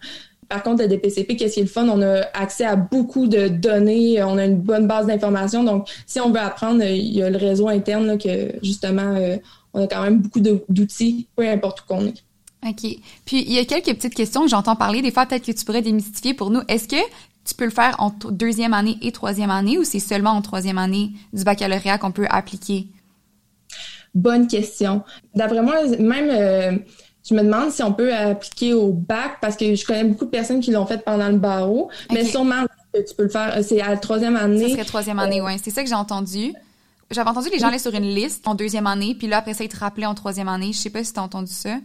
Par 0.49 0.63
contre, 0.63 0.83
le 0.83 0.89
DPCP, 0.89 1.35
qu'est-ce 1.35 1.55
qui 1.55 1.61
est 1.61 1.65
le 1.65 1.69
fun? 1.69 1.89
On 1.89 2.01
a 2.03 2.21
accès 2.33 2.65
à 2.65 2.77
beaucoup 2.77 3.27
de 3.27 3.49
données, 3.49 4.23
on 4.23 4.39
a 4.39 4.45
une 4.45 4.59
bonne 4.59 4.87
base 4.87 5.07
d'informations. 5.07 5.65
Donc, 5.65 5.89
si 6.07 6.21
on 6.21 6.31
veut 6.31 6.39
apprendre, 6.39 6.85
il 6.85 7.17
y 7.17 7.23
a 7.23 7.31
le 7.31 7.37
réseau 7.37 7.69
interne 7.69 8.17
que, 8.17 8.53
justement, 8.63 9.17
euh, 9.17 9.39
on 9.77 9.85
a 9.85 9.87
quand 9.87 10.03
même 10.03 10.19
beaucoup 10.19 10.41
d'outils, 10.41 11.29
peu 11.37 11.49
importe 11.49 11.83
où 11.83 11.85
qu'on 11.87 12.07
est. 12.07 12.25
OK. 12.67 12.99
Puis, 13.25 13.43
il 13.43 13.53
y 13.53 13.59
a 13.59 13.65
quelques 13.65 13.95
petites 13.95 14.15
questions 14.15 14.43
que 14.43 14.49
j'entends 14.49 14.75
parler. 14.75 15.03
Des 15.03 15.11
fois, 15.11 15.27
peut-être 15.27 15.45
que 15.45 15.53
tu 15.53 15.65
pourrais 15.65 15.83
démystifier 15.83 16.35
pour 16.35 16.51
nous. 16.51 16.63
Est-ce 16.67 16.89
que 16.89 16.97
tu 17.45 17.55
peux 17.55 17.67
le 17.67 17.71
faire 17.71 17.95
en 17.99 18.11
deuxième 18.31 18.75
année 18.75 18.97
et 19.03 19.13
troisième 19.13 19.51
année 19.51 19.79
ou 19.79 19.85
c'est 19.85 20.01
seulement 20.01 20.31
en 20.31 20.43
troisième 20.43 20.79
année 20.79 21.13
du 21.33 21.45
baccalauréat 21.45 21.99
qu'on 21.99 22.11
peut 22.11 22.27
appliquer? 22.29 22.89
Bonne 24.15 24.49
question. 24.49 25.03
D'après 25.35 25.63
moi, 25.63 25.87
même, 25.99 26.31
euh, 26.31 26.79
je 27.29 27.35
me 27.35 27.43
demande 27.43 27.71
si 27.71 27.83
on 27.83 27.93
peut 27.93 28.15
appliquer 28.15 28.73
au 28.73 28.93
bac 28.93 29.37
parce 29.43 29.57
que 29.57 29.75
je 29.75 29.85
connais 29.85 30.05
beaucoup 30.05 30.25
de 30.25 30.31
personnes 30.31 30.61
qui 30.61 30.71
l'ont 30.71 30.87
fait 30.87 31.05
pendant 31.05 31.29
le 31.29 31.37
barreau, 31.37 31.91
mais 32.11 32.25
sûrement 32.25 32.65
tu 32.95 33.15
peux 33.15 33.25
le 33.25 33.29
faire. 33.29 33.59
C'est 33.63 33.81
à 33.83 33.91
la 33.91 33.97
troisième 33.99 34.37
année. 34.37 34.65
Ce 34.65 34.71
serait 34.71 34.85
troisième 34.85 35.19
année, 35.19 35.43
oui. 35.43 35.53
C'est 35.63 35.71
ça 35.71 35.83
que 35.83 35.89
j'ai 35.89 35.95
entendu. 35.95 36.55
J'avais 37.11 37.31
entendu 37.31 37.49
les 37.51 37.59
gens 37.59 37.69
aller 37.69 37.79
sur 37.79 37.95
une 37.95 38.15
liste 38.15 38.47
en 38.49 38.55
deuxième 38.55 38.87
année, 38.87 39.15
puis 39.17 39.29
là, 39.29 39.39
après 39.39 39.55
ça, 39.55 39.65
ils 39.65 39.69
te 39.69 39.79
rappelaient 39.79 40.07
en 40.07 40.15
troisième 40.15 40.49
année. 40.49 40.73
Je 40.73 40.79
sais 40.79 40.91
pas 40.91 41.05
si 41.05 41.13
tu 41.13 41.21
as 41.21 41.23
entendu 41.23 41.53
ça. 41.53 41.77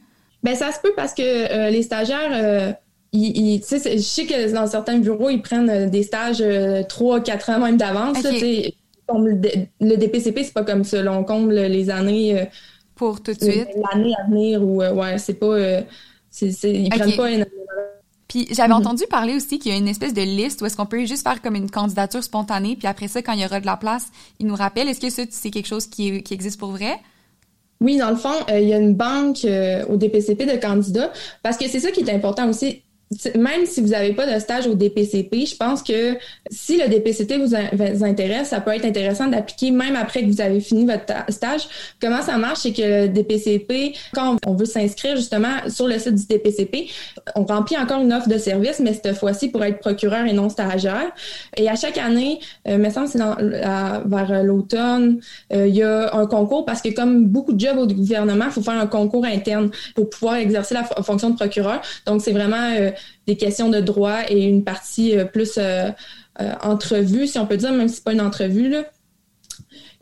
Ben 0.43 0.55
ça 0.55 0.71
se 0.71 0.79
peut 0.79 0.93
parce 0.95 1.13
que 1.13 1.21
euh, 1.21 1.69
les 1.69 1.83
stagiaires, 1.83 2.31
euh, 2.33 2.73
ils, 3.13 3.61
je 3.61 3.97
sais 3.99 4.25
que 4.25 4.51
dans 4.51 4.65
certains 4.65 4.97
bureaux, 4.97 5.29
ils 5.29 5.41
prennent 5.41 5.69
euh, 5.69 5.87
des 5.87 6.01
stages 6.01 6.43
trois, 6.89 7.21
quatre 7.21 7.51
ans 7.51 7.59
même 7.59 7.77
d'avance. 7.77 8.17
Le, 8.23 9.65
le 9.81 9.97
DPCP, 9.97 10.43
c'est 10.43 10.53
pas 10.53 10.63
comme 10.63 10.83
ça. 10.83 10.99
on 11.11 11.23
comble 11.23 11.53
les 11.53 11.89
années. 11.89 12.47
Pour 12.95 13.21
tout 13.21 13.33
de 13.33 13.43
suite. 13.43 13.67
L'année 13.91 14.13
à 14.17 14.29
venir 14.29 14.63
ou 14.63 14.77
ouais, 14.81 15.17
c'est 15.17 15.33
pas. 15.33 15.81
ils 16.41 16.89
prennent 16.89 17.15
pas 17.15 17.29
énormément 17.29 17.60
puis 18.31 18.47
j'avais 18.49 18.69
mhm. 18.69 18.79
entendu 18.79 19.03
parler 19.09 19.35
aussi 19.35 19.59
qu'il 19.59 19.73
y 19.73 19.75
a 19.75 19.77
une 19.77 19.89
espèce 19.89 20.13
de 20.13 20.21
liste 20.21 20.61
où 20.61 20.65
est-ce 20.65 20.77
qu'on 20.77 20.85
peut 20.85 21.03
juste 21.05 21.23
faire 21.23 21.41
comme 21.41 21.55
une 21.55 21.69
candidature 21.69 22.23
spontanée, 22.23 22.77
puis 22.77 22.87
après 22.87 23.09
ça, 23.09 23.21
quand 23.21 23.33
il 23.33 23.41
y 23.41 23.45
aura 23.45 23.59
de 23.59 23.65
la 23.65 23.75
place, 23.75 24.07
ils 24.39 24.47
nous 24.47 24.55
rappellent. 24.55 24.87
Est-ce 24.87 25.01
que 25.01 25.09
ça, 25.09 25.23
c'est 25.29 25.51
quelque 25.51 25.67
chose 25.67 25.85
qui, 25.87 26.23
qui 26.23 26.33
existe 26.33 26.57
pour 26.57 26.71
vrai? 26.71 26.97
Oui, 27.81 27.97
dans 27.97 28.09
le 28.09 28.15
fond, 28.15 28.31
euh, 28.49 28.57
il 28.61 28.69
y 28.69 28.73
a 28.73 28.77
une 28.77 28.95
banque 28.95 29.43
euh, 29.43 29.83
au 29.87 29.97
DPCP 29.97 30.45
de 30.45 30.55
candidats 30.55 31.11
parce 31.43 31.57
que 31.57 31.67
c'est 31.67 31.81
ça 31.81 31.91
qui 31.91 31.99
est 31.99 32.09
important 32.09 32.47
aussi 32.47 32.83
même 33.35 33.65
si 33.65 33.81
vous 33.81 33.89
n'avez 33.89 34.13
pas 34.13 34.31
de 34.31 34.39
stage 34.39 34.67
au 34.67 34.75
DPCP, 34.75 35.45
je 35.45 35.55
pense 35.55 35.83
que 35.83 36.17
si 36.49 36.77
le 36.77 36.87
DPCT 36.87 37.37
vous, 37.37 37.55
intéresse, 38.05 38.49
ça 38.49 38.61
peut 38.61 38.71
être 38.71 38.85
intéressant 38.85 39.27
d'appliquer 39.27 39.71
même 39.71 39.95
après 39.95 40.21
que 40.21 40.27
vous 40.27 40.41
avez 40.41 40.61
fini 40.61 40.85
votre 40.85 41.13
stage. 41.29 41.67
Comment 42.01 42.21
ça 42.21 42.37
marche, 42.37 42.59
c'est 42.59 42.71
que 42.71 43.05
le 43.05 43.07
DPCP, 43.09 43.93
quand 44.13 44.37
on 44.45 44.53
veut 44.53 44.65
s'inscrire 44.65 45.15
justement 45.15 45.55
sur 45.67 45.87
le 45.87 45.99
site 45.99 46.15
du 46.15 46.25
DPCP, 46.25 46.87
on 47.35 47.43
remplit 47.43 47.77
encore 47.77 48.01
une 48.01 48.13
offre 48.13 48.29
de 48.29 48.37
service, 48.37 48.79
mais 48.79 48.93
cette 48.93 49.13
fois-ci 49.17 49.49
pour 49.49 49.63
être 49.63 49.79
procureur 49.79 50.25
et 50.25 50.33
non 50.33 50.49
stagiaire. 50.49 51.11
Et 51.57 51.69
à 51.69 51.75
chaque 51.75 51.97
année, 51.97 52.39
euh, 52.67 52.77
me 52.77 52.89
semble 52.89 53.07
c'est 53.07 53.19
vers 53.19 54.43
l'automne, 54.43 55.19
euh, 55.53 55.67
il 55.67 55.75
y 55.75 55.83
a 55.83 56.15
un 56.15 56.25
concours 56.27 56.65
parce 56.65 56.81
que 56.81 56.89
comme 56.89 57.25
beaucoup 57.25 57.53
de 57.53 57.59
jobs 57.59 57.77
au 57.77 57.87
gouvernement, 57.87 58.45
il 58.45 58.51
faut 58.51 58.61
faire 58.61 58.79
un 58.79 58.87
concours 58.87 59.25
interne 59.25 59.69
pour 59.95 60.09
pouvoir 60.09 60.35
exercer 60.35 60.73
la 60.73 60.83
fonction 60.83 61.29
de 61.29 61.35
procureur. 61.35 61.81
Donc 62.05 62.21
c'est 62.21 62.31
vraiment 62.31 62.71
euh, 62.77 62.91
des 63.27 63.37
questions 63.37 63.69
de 63.69 63.79
droit 63.79 64.19
et 64.29 64.43
une 64.43 64.63
partie 64.63 65.17
euh, 65.17 65.25
plus 65.25 65.57
euh, 65.57 65.89
euh, 66.39 66.53
entrevue, 66.63 67.27
si 67.27 67.39
on 67.39 67.45
peut 67.45 67.57
dire, 67.57 67.71
même 67.71 67.87
si 67.87 67.95
c'est 67.95 68.03
pas 68.03 68.13
une 68.13 68.21
entrevue. 68.21 68.75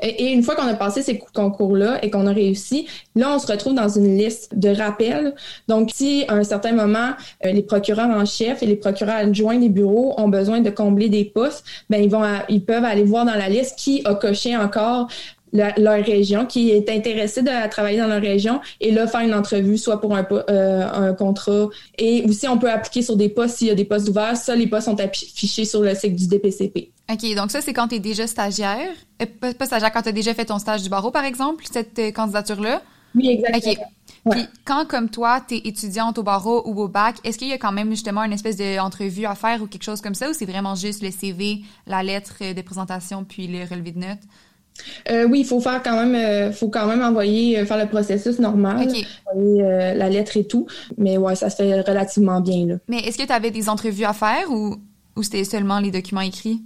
Et, 0.01 0.31
une 0.31 0.43
fois 0.43 0.55
qu'on 0.55 0.67
a 0.67 0.75
passé 0.75 1.01
ces 1.01 1.19
concours-là 1.33 2.03
et 2.03 2.09
qu'on 2.09 2.25
a 2.25 2.31
réussi, 2.31 2.87
là, 3.15 3.35
on 3.35 3.39
se 3.39 3.47
retrouve 3.47 3.73
dans 3.73 3.89
une 3.89 4.17
liste 4.17 4.57
de 4.57 4.69
rappels. 4.69 5.35
Donc, 5.67 5.89
si 5.93 6.23
à 6.29 6.35
un 6.35 6.43
certain 6.43 6.71
moment, 6.71 7.11
les 7.43 7.63
procureurs 7.63 8.09
en 8.09 8.23
chef 8.23 8.63
et 8.63 8.65
les 8.65 8.77
procureurs 8.77 9.15
adjoints 9.15 9.57
des 9.57 9.67
bureaux 9.67 10.13
ont 10.17 10.29
besoin 10.29 10.61
de 10.61 10.69
combler 10.69 11.09
des 11.09 11.25
postes, 11.25 11.65
ben 11.89 12.01
ils 12.01 12.09
vont, 12.09 12.23
ils 12.47 12.63
peuvent 12.63 12.85
aller 12.85 13.03
voir 13.03 13.25
dans 13.25 13.35
la 13.35 13.49
liste 13.49 13.77
qui 13.77 14.01
a 14.05 14.15
coché 14.15 14.55
encore 14.55 15.09
leur 15.53 16.03
région, 16.03 16.45
qui 16.45 16.71
est 16.71 16.89
intéressé 16.89 17.41
de 17.41 17.69
travailler 17.69 17.99
dans 17.99 18.07
leur 18.07 18.21
région 18.21 18.61
et 18.79 18.91
là 18.91 19.07
faire 19.07 19.21
une 19.21 19.33
entrevue, 19.33 19.77
soit 19.77 19.99
pour 19.99 20.15
un, 20.15 20.25
euh, 20.31 20.87
un 20.91 21.13
contrat 21.13 21.69
et 21.97 22.23
aussi 22.27 22.47
on 22.47 22.57
peut 22.57 22.69
appliquer 22.69 23.01
sur 23.01 23.15
des 23.15 23.29
postes 23.29 23.57
s'il 23.57 23.67
y 23.67 23.71
a 23.71 23.75
des 23.75 23.85
postes 23.85 24.09
ouverts. 24.09 24.37
Ça, 24.37 24.55
les 24.55 24.67
postes 24.67 24.85
sont 24.85 24.99
affichés 24.99 25.65
sur 25.65 25.81
le 25.81 25.95
site 25.95 26.15
du 26.15 26.27
DPCP. 26.27 26.91
OK, 27.11 27.35
donc 27.35 27.49
ça, 27.49 27.61
c'est 27.61 27.73
quand 27.73 27.87
tu 27.87 27.95
es 27.95 27.99
déjà 27.99 28.27
stagiaire? 28.27 28.91
Euh, 29.21 29.25
pas, 29.57 29.65
stagiaire, 29.65 29.91
quand 29.91 30.03
tu 30.03 30.09
as 30.09 30.13
déjà 30.13 30.33
fait 30.33 30.45
ton 30.45 30.59
stage 30.59 30.83
du 30.83 30.89
barreau, 30.89 31.09
par 31.09 31.25
exemple, 31.25 31.65
cette 31.69 31.97
euh, 31.97 32.11
candidature-là? 32.11 32.81
Oui, 33.15 33.29
exactement. 33.29 33.85
OK. 34.25 34.35
Puis 34.35 34.45
quand, 34.65 34.85
comme 34.87 35.09
toi, 35.09 35.41
tu 35.47 35.55
es 35.55 35.61
étudiante 35.63 36.19
au 36.19 36.23
barreau 36.23 36.61
ou 36.65 36.79
au 36.81 36.87
bac, 36.87 37.15
est-ce 37.23 37.37
qu'il 37.37 37.47
y 37.47 37.53
a 37.53 37.57
quand 37.57 37.71
même 37.71 37.89
justement 37.89 38.23
une 38.23 38.33
espèce 38.33 38.57
d'entrevue 38.57 39.25
à 39.25 39.33
faire 39.33 39.63
ou 39.63 39.67
quelque 39.67 39.83
chose 39.83 40.01
comme 40.01 40.13
ça 40.13 40.29
ou 40.29 40.33
c'est 40.33 40.45
vraiment 40.45 40.75
juste 40.75 41.01
le 41.01 41.09
CV, 41.09 41.61
la 41.87 42.03
lettre 42.03 42.53
de 42.53 42.61
présentation 42.61 43.23
puis 43.23 43.47
le 43.47 43.63
relevé 43.63 43.91
de 43.91 43.99
notes? 43.99 44.19
Euh, 45.09 45.27
oui, 45.27 45.41
il 45.41 45.45
faut 45.45 45.59
faire 45.59 45.81
quand 45.83 45.95
même, 45.95 46.15
euh, 46.15 46.51
faut 46.51 46.69
quand 46.69 46.87
même 46.87 47.01
envoyer, 47.01 47.59
euh, 47.59 47.65
faire 47.65 47.77
le 47.77 47.87
processus 47.87 48.39
normal, 48.39 48.87
envoyer 49.33 49.61
la 49.95 50.09
lettre 50.09 50.37
et 50.37 50.45
tout. 50.45 50.67
Mais 50.97 51.17
ouais, 51.17 51.35
ça 51.35 51.49
se 51.49 51.57
fait 51.57 51.81
relativement 51.81 52.41
bien 52.41 52.65
là. 52.65 52.75
Mais 52.87 52.99
est-ce 52.99 53.17
que 53.17 53.25
tu 53.25 53.33
avais 53.33 53.51
des 53.51 53.69
entrevues 53.69 54.05
à 54.05 54.13
faire 54.13 54.49
ou, 54.49 54.75
ou 55.15 55.23
c'était 55.23 55.43
seulement 55.43 55.79
les 55.79 55.91
documents 55.91 56.21
écrits? 56.21 56.61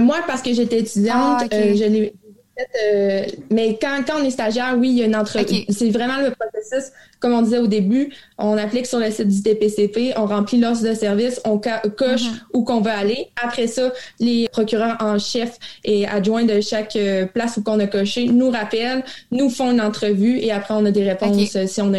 moi, 0.00 0.16
parce 0.26 0.42
que 0.42 0.52
j'étais 0.52 0.80
étudiante, 0.80 1.44
ah, 1.44 1.46
je 1.50 1.84
l'ai 1.84 2.12
euh, 2.58 3.24
mais 3.50 3.78
quand, 3.80 4.02
quand 4.06 4.20
on 4.20 4.24
est 4.24 4.30
stagiaire, 4.30 4.74
oui, 4.78 4.90
il 4.90 4.98
y 4.98 5.02
a 5.02 5.06
une 5.06 5.16
entrevue. 5.16 5.64
C'est 5.68 5.90
vraiment 5.90 6.18
le 6.18 6.32
processus, 6.32 6.92
comme 7.20 7.32
on 7.32 7.42
disait 7.42 7.58
au 7.58 7.66
début, 7.66 8.12
on 8.36 8.56
applique 8.58 8.86
sur 8.86 8.98
le 8.98 9.10
site 9.10 9.28
du 9.28 9.42
DPCP, 9.42 10.14
on 10.16 10.26
remplit 10.26 10.58
l'offre 10.58 10.82
de 10.82 10.94
service, 10.94 11.40
on 11.44 11.58
coche 11.58 12.22
mm-hmm. 12.22 12.40
où 12.54 12.64
qu'on 12.64 12.80
veut 12.80 12.90
aller. 12.90 13.28
Après 13.42 13.66
ça, 13.66 13.92
les 14.18 14.48
procureurs 14.48 14.96
en 15.00 15.18
chef 15.18 15.58
et 15.84 16.06
adjoints 16.06 16.44
de 16.44 16.60
chaque 16.60 16.96
euh, 16.96 17.26
place 17.26 17.56
où 17.58 17.62
qu'on 17.62 17.78
a 17.80 17.86
coché 17.86 18.26
nous 18.26 18.50
rappellent, 18.50 19.04
nous 19.30 19.50
font 19.50 19.70
une 19.70 19.80
entrevue 19.80 20.38
et 20.38 20.50
après 20.50 20.74
on 20.74 20.84
a 20.84 20.90
des 20.90 21.04
réponses 21.04 21.56
euh, 21.56 21.66
si 21.66 21.80
on 21.80 21.94
a 21.94 21.98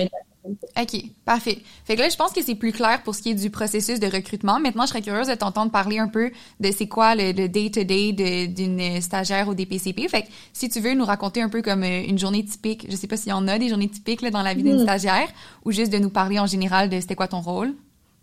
OK, 0.80 1.04
parfait. 1.26 1.60
Fait 1.86 1.96
que 1.96 2.02
là, 2.02 2.10
je 2.10 2.16
pense 2.16 2.32
que 2.32 2.42
c'est 2.42 2.56
plus 2.56 2.72
clair 2.72 3.02
pour 3.04 3.16
ce 3.16 3.22
qui 3.22 3.32
est 3.32 3.36
du 3.36 3.50
processus 3.50 4.00
de 4.00 4.08
recrutement. 4.08 4.60
Maintenant, 4.60 4.84
je 4.84 4.90
serais 4.90 5.02
curieuse 5.02 5.28
de 5.28 5.36
t'entendre 5.36 5.72
parler 5.72 6.00
un 6.00 6.08
peu 6.08 6.32
de 6.60 6.72
c'est 6.72 6.88
quoi 6.88 7.16
le 7.16 7.48
day-to-day 7.48 8.48
d'une 8.48 9.02
stagiaire 9.02 9.48
au 9.48 9.54
DPCP. 9.54 10.08
Fait 10.08 10.24
que 10.24 10.28
si 10.54 10.70
tu 10.70 10.80
veux 10.80 10.94
nous 10.94 11.06
raconter 11.06 11.42
un 11.42 11.50
peu 11.50 11.62
comme 11.62 11.84
euh, 11.84 12.04
une 12.08 12.18
journée 12.18 12.44
typique, 12.44 12.86
je 12.90 12.96
sais 12.96 13.08
pas 13.08 13.18
s'il 13.18 13.30
y 13.30 13.34
en 13.34 13.48
a 13.48 13.58
des 13.58 13.70
journées 13.70 13.90
typiques 13.90 14.22
là, 14.22 14.32
dans 14.32 14.42
la 14.42 14.54
vie 14.54 14.64
d'une 14.64 14.78
hmm. 14.78 14.84
stagiaire, 14.84 15.28
ou 15.66 15.72
juste 15.72 15.92
de 15.92 15.98
nous 15.98 16.10
parler 16.10 16.40
en 16.40 16.48
général 16.48 16.90
de 16.90 17.00
c'était 17.00 17.16
quoi 17.16 17.28
ton 17.28 17.42
rôle? 17.42 17.74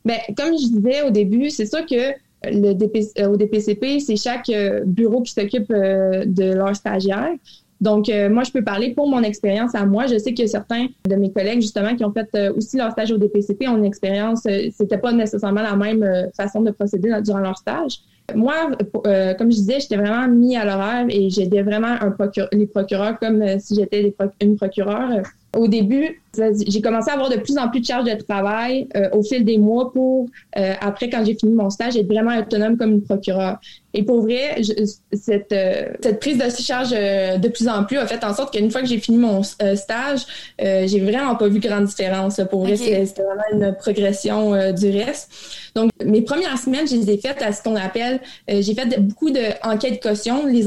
Ben, 0.04 0.18
comme 0.36 0.56
je 0.56 0.68
disais 0.68 1.02
au 1.02 1.10
début, 1.10 1.50
c'est 1.50 1.66
sûr 1.66 1.84
que 1.86 2.12
le 2.44 2.74
euh, 3.18 3.28
au 3.28 3.36
DPCP, 3.36 4.00
c'est 4.00 4.16
chaque 4.16 4.48
euh, 4.50 4.82
bureau 4.84 5.22
qui 5.22 5.32
s'occupe 5.32 5.68
de 5.68 6.54
leur 6.54 6.74
stagiaire. 6.76 7.32
Donc, 7.80 8.08
euh, 8.08 8.30
moi, 8.30 8.42
je 8.42 8.52
peux 8.52 8.64
parler 8.64 8.94
pour 8.94 9.08
mon 9.08 9.22
expérience 9.22 9.74
à 9.74 9.84
moi. 9.84 10.06
Je 10.06 10.18
sais 10.18 10.32
que 10.32 10.46
certains 10.46 10.86
de 11.08 11.16
mes 11.16 11.30
collègues, 11.30 11.60
justement, 11.60 11.94
qui 11.94 12.04
ont 12.04 12.12
fait 12.12 12.28
euh, 12.34 12.52
aussi 12.56 12.76
leur 12.76 12.92
stage 12.92 13.12
au 13.12 13.18
DPCP 13.18 13.68
ont 13.68 13.76
une 13.76 13.84
expérience, 13.84 14.42
euh, 14.46 14.68
c'était 14.76 14.98
pas 14.98 15.12
nécessairement 15.12 15.62
la 15.62 15.76
même 15.76 16.30
façon 16.36 16.62
de 16.62 16.70
procéder 16.70 17.12
durant 17.22 17.40
leur 17.40 17.58
stage. 17.58 18.00
Moi, 18.34 18.54
comme 19.02 19.52
je 19.52 19.56
disais, 19.56 19.78
j'étais 19.78 19.96
vraiment 19.96 20.26
mis 20.26 20.56
à 20.56 20.64
l'horaire 20.64 21.06
et 21.08 21.30
j'aidais 21.30 21.62
vraiment 21.62 21.94
un 22.00 22.12
les 22.50 22.66
procureurs 22.66 23.20
comme 23.20 23.60
si 23.60 23.76
j'étais 23.76 24.12
une 24.40 24.56
procureure. 24.56 25.22
Au 25.56 25.68
début, 25.68 26.20
j'ai 26.66 26.80
commencé 26.80 27.10
à 27.10 27.14
avoir 27.14 27.30
de 27.30 27.36
plus 27.36 27.58
en 27.58 27.68
plus 27.68 27.80
de 27.80 27.86
charges 27.86 28.04
de 28.04 28.14
travail 28.22 28.88
au 29.12 29.22
fil 29.22 29.44
des 29.44 29.58
mois 29.58 29.92
pour, 29.92 30.28
après, 30.80 31.10
quand 31.10 31.24
j'ai 31.24 31.34
fini 31.34 31.52
mon 31.52 31.70
stage, 31.70 31.96
être 31.96 32.06
vraiment 32.06 32.36
autonome 32.38 32.76
comme 32.76 32.92
une 32.92 33.02
procureure. 33.02 33.58
Et 33.96 34.02
pour 34.02 34.20
vrai, 34.20 34.60
cette, 35.12 35.52
euh, 35.52 35.86
cette 36.02 36.20
prise 36.20 36.36
de 36.36 36.50
charge 36.50 36.90
euh, 36.92 37.38
de 37.38 37.48
plus 37.48 37.66
en 37.66 37.82
plus 37.84 37.96
a 37.96 38.06
fait 38.06 38.22
en 38.24 38.34
sorte 38.34 38.52
qu'une 38.52 38.70
fois 38.70 38.82
que 38.82 38.86
j'ai 38.86 38.98
fini 38.98 39.16
mon 39.16 39.40
euh, 39.62 39.74
stage, 39.74 40.20
j'ai 40.58 41.00
vraiment 41.00 41.34
pas 41.34 41.48
vu 41.48 41.60
grande 41.60 41.86
différence. 41.86 42.38
Pour 42.50 42.66
vrai, 42.66 42.76
c'était 42.76 43.22
vraiment 43.22 43.42
une 43.52 43.74
progression 43.74 44.72
du 44.72 44.90
reste. 44.90 45.30
Donc, 45.74 45.90
mes 46.04 46.22
premières 46.22 46.58
semaines, 46.58 46.86
je 46.86 46.96
les 46.96 47.10
ai 47.10 47.18
faites 47.18 47.40
à 47.42 47.52
ce 47.52 47.62
qu'on 47.62 47.76
appelle, 47.76 48.20
j'ai 48.48 48.74
fait 48.74 49.00
beaucoup 49.00 49.30
d'enquêtes 49.30 50.02
caution, 50.02 50.46
les, 50.46 50.64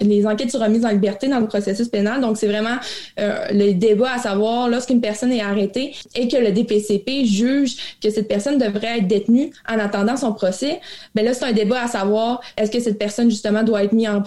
les 0.00 0.26
enquêtes 0.26 0.50
sur 0.50 0.60
remise 0.60 0.84
en 0.84 0.90
liberté 0.90 1.28
dans 1.28 1.40
le 1.40 1.46
processus 1.46 1.88
pénal. 1.88 2.20
Donc, 2.20 2.36
c'est 2.36 2.46
vraiment 2.48 2.76
le 3.18 3.72
débat 3.72 4.12
à 4.14 4.18
savoir 4.18 4.68
lorsqu'une 4.82 5.00
personne 5.00 5.30
est 5.30 5.40
arrêtée 5.40 5.94
et 6.16 6.26
que 6.26 6.36
le 6.36 6.50
DPCP 6.50 7.24
juge 7.24 7.76
que 8.02 8.10
cette 8.10 8.26
personne 8.26 8.58
devrait 8.58 8.98
être 8.98 9.06
détenue 9.06 9.52
en 9.68 9.78
attendant 9.78 10.16
son 10.16 10.32
procès. 10.32 10.80
Ben 11.14 11.24
là, 11.24 11.34
c'est 11.34 11.44
un 11.44 11.52
débat 11.52 11.82
à 11.82 11.86
savoir 11.86 12.40
est-ce 12.56 12.72
que 12.72 12.80
cette 12.80 12.98
personne, 12.98 13.30
justement, 13.30 13.62
doit 13.62 13.84
être, 13.84 13.92
mis 13.92 14.08
en, 14.08 14.24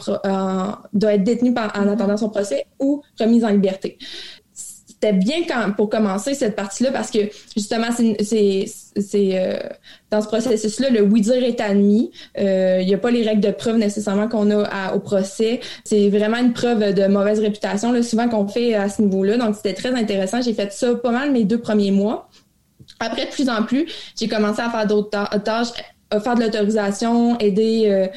doit 0.94 1.14
être 1.14 1.24
détenue 1.26 1.54
en 1.58 1.90
attendant 1.90 2.16
son 2.16 2.30
procès 2.30 2.68
ou 2.80 3.02
remise 3.20 3.44
en 3.44 3.50
liberté? 3.50 3.98
C'était 4.96 5.14
bien 5.14 5.44
quand, 5.48 5.74
pour 5.74 5.90
commencer 5.90 6.34
cette 6.34 6.56
partie-là 6.56 6.92
parce 6.92 7.12
que 7.12 7.20
justement, 7.56 7.88
c'est 7.92 8.66
euh, 9.14 9.60
dans 10.10 10.22
ce 10.22 10.28
processus-là, 10.28 10.90
le 10.90 11.02
oui-dire 11.02 11.44
est 11.44 11.60
admis. 11.60 12.12
Euh, 12.38 12.80
il 12.82 12.88
n'y 12.88 12.94
a 12.94 12.98
pas 12.98 13.12
les 13.12 13.24
règles 13.24 13.42
de 13.42 13.52
preuve 13.52 13.78
nécessairement 13.78 14.30
qu'on 14.30 14.50
a 14.52 14.94
au 14.94 15.00
procès. 15.00 15.60
C'est 15.84 16.08
vraiment 16.10 16.38
une 16.38 16.54
preuve 16.54 16.94
de 16.94 17.08
mauvaise 17.08 17.40
réputation, 17.40 17.92
là, 17.92 18.02
souvent 18.04 18.30
qu'on 18.30 18.48
fait 18.48 18.74
à 18.74 18.88
ce 18.88 19.02
niveau-là. 19.02 19.38
Donc, 19.38 19.56
c'était 19.56 19.74
très 19.74 19.94
intéressant. 19.94 20.42
J'ai 20.42 20.54
fait 20.54 20.72
ça 20.72 20.96
pas 20.96 21.12
mal 21.12 21.32
mes 21.32 21.44
deux 21.44 21.60
premiers 21.60 21.92
mois. 21.92 22.30
Après, 23.00 23.26
de 23.26 23.32
plus 23.32 23.50
en 23.50 23.64
plus, 23.64 23.88
j'ai 24.18 24.30
commencé 24.30 24.62
à 24.62 24.70
faire 24.70 24.88
d'autres 24.88 25.10
tâches 25.44 25.74
faire 26.12 26.36
de 26.36 26.42
l'autorisation, 26.42 27.38
aider 27.40 27.84
euh, 27.88 28.08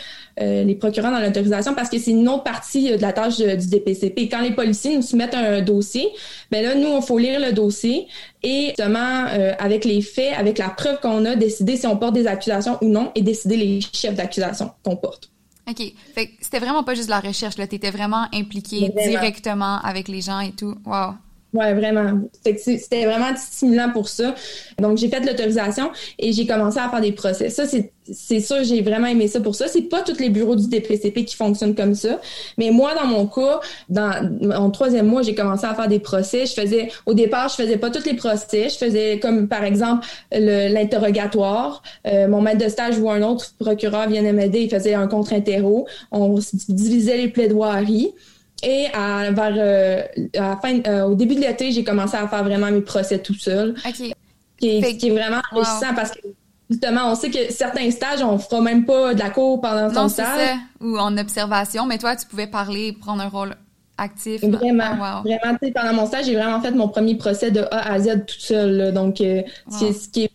euh, 0.40 0.64
les 0.64 0.74
procureurs 0.74 1.10
dans 1.10 1.20
l'autorisation 1.20 1.74
parce 1.74 1.88
que 1.88 1.98
c'est 1.98 2.10
une 2.10 2.28
autre 2.28 2.44
partie 2.44 2.92
euh, 2.92 2.96
de 2.96 3.02
la 3.02 3.12
tâche 3.12 3.38
du 3.38 3.68
DPCP. 3.68 4.28
Quand 4.28 4.40
les 4.40 4.52
policiers 4.52 4.96
nous 4.96 5.02
soumettent 5.02 5.34
un 5.34 5.62
dossier, 5.62 6.08
ben 6.50 6.62
là, 6.62 6.74
nous, 6.74 6.96
il 6.96 7.02
faut 7.02 7.18
lire 7.18 7.40
le 7.40 7.52
dossier 7.52 8.06
et 8.42 8.68
justement, 8.68 9.26
avec 9.58 9.84
les 9.84 10.00
faits, 10.00 10.34
avec 10.36 10.58
la 10.58 10.68
preuve 10.68 11.00
qu'on 11.00 11.24
a, 11.24 11.34
décider 11.34 11.76
si 11.76 11.86
on 11.86 11.96
porte 11.96 12.14
des 12.14 12.26
accusations 12.26 12.78
ou 12.82 12.88
non 12.88 13.10
et 13.14 13.22
décider 13.22 13.56
les 13.56 13.80
chefs 13.80 14.14
d'accusation 14.14 14.70
qu'on 14.84 14.96
porte. 14.96 15.30
OK. 15.68 15.82
Fait 16.14 16.30
c'était 16.40 16.60
vraiment 16.60 16.84
pas 16.84 16.94
juste 16.94 17.10
la 17.10 17.20
recherche, 17.20 17.58
là. 17.58 17.66
T'étais 17.66 17.90
vraiment 17.90 18.26
impliqué 18.32 18.92
directement 19.04 19.78
avec 19.80 20.08
les 20.08 20.20
gens 20.20 20.40
et 20.40 20.52
tout. 20.52 20.76
Wow. 20.86 21.14
Ouais, 21.58 21.74
vraiment. 21.74 22.20
C'était 22.44 23.04
vraiment 23.04 23.36
stimulant 23.36 23.90
pour 23.92 24.08
ça. 24.08 24.32
Donc, 24.78 24.96
j'ai 24.96 25.08
fait 25.08 25.18
l'autorisation 25.18 25.90
et 26.16 26.32
j'ai 26.32 26.46
commencé 26.46 26.78
à 26.78 26.88
faire 26.88 27.00
des 27.00 27.10
procès. 27.10 27.50
Ça, 27.50 27.64
c'est 27.66 28.40
sûr, 28.40 28.62
j'ai 28.62 28.80
vraiment 28.80 29.08
aimé 29.08 29.26
ça 29.26 29.40
pour 29.40 29.56
ça. 29.56 29.66
C'est 29.66 29.82
pas 29.82 30.02
tous 30.02 30.20
les 30.20 30.28
bureaux 30.28 30.54
du 30.54 30.68
DPCP 30.68 31.24
qui 31.24 31.34
fonctionnent 31.34 31.74
comme 31.74 31.96
ça. 31.96 32.20
Mais 32.58 32.70
moi, 32.70 32.94
dans 32.94 33.08
mon 33.08 33.26
cas, 33.26 33.58
dans 33.88 34.38
mon 34.40 34.70
troisième 34.70 35.06
mois, 35.06 35.22
j'ai 35.22 35.34
commencé 35.34 35.66
à 35.66 35.74
faire 35.74 35.88
des 35.88 35.98
procès. 35.98 36.46
Je 36.46 36.52
faisais, 36.52 36.92
au 37.06 37.14
départ, 37.14 37.48
je 37.48 37.56
faisais 37.56 37.76
pas 37.76 37.90
tous 37.90 38.04
les 38.04 38.14
procès. 38.14 38.68
Je 38.68 38.76
faisais 38.76 39.18
comme, 39.18 39.48
par 39.48 39.64
exemple, 39.64 40.06
l'interrogatoire. 40.30 41.82
Euh, 42.06 42.28
mon 42.28 42.40
maître 42.40 42.64
de 42.64 42.68
stage 42.68 43.00
ou 43.00 43.10
un 43.10 43.22
autre 43.22 43.52
procureur 43.58 44.08
venait 44.08 44.32
m'aider. 44.32 44.60
Il 44.60 44.70
faisait 44.70 44.94
un 44.94 45.08
contre-interro. 45.08 45.88
On 46.12 46.38
divisait 46.68 47.16
les 47.16 47.28
plaidoiries. 47.28 48.12
Et 48.62 48.86
à, 48.92 49.30
vers 49.30 49.54
euh, 49.56 50.02
à 50.36 50.56
fin, 50.56 50.80
euh, 50.86 51.04
au 51.04 51.14
début 51.14 51.36
de 51.36 51.40
l'été, 51.40 51.70
j'ai 51.70 51.84
commencé 51.84 52.16
à 52.16 52.26
faire 52.26 52.42
vraiment 52.42 52.70
mes 52.70 52.80
procès 52.80 53.20
tout 53.20 53.34
seul. 53.34 53.74
OK. 53.86 54.12
Qui 54.58 54.68
est, 54.68 54.96
qui 54.96 55.08
est 55.08 55.10
vraiment 55.10 55.40
enrichissant 55.52 55.94
parce 55.94 56.10
que 56.10 56.18
justement, 56.68 57.12
on 57.12 57.14
sait 57.14 57.30
que 57.30 57.52
certains 57.52 57.88
stages, 57.92 58.22
on 58.22 58.38
fera 58.38 58.60
même 58.60 58.84
pas 58.84 59.14
de 59.14 59.20
la 59.20 59.30
cour 59.30 59.60
pendant 59.60 59.92
ton 59.92 60.08
stage. 60.08 60.48
Ça. 60.48 60.54
Ou 60.80 60.98
en 60.98 61.16
observation, 61.16 61.86
mais 61.86 61.98
toi, 61.98 62.16
tu 62.16 62.26
pouvais 62.26 62.48
parler, 62.48 62.92
prendre 62.92 63.22
un 63.22 63.28
rôle 63.28 63.54
actif. 63.96 64.42
Vraiment, 64.44 64.96
ah, 65.00 65.22
vraiment. 65.24 65.58
Pendant 65.74 65.94
mon 65.94 66.06
stage, 66.06 66.26
j'ai 66.26 66.34
vraiment 66.34 66.60
fait 66.60 66.72
mon 66.72 66.88
premier 66.88 67.16
procès 67.16 67.52
de 67.52 67.60
A 67.70 67.92
à 67.92 68.00
Z 68.00 68.26
tout 68.26 68.40
seul. 68.40 68.92
Donc, 68.92 69.20
euh, 69.20 69.42
ce 69.70 70.08
qui 70.08 70.24
est 70.24 70.30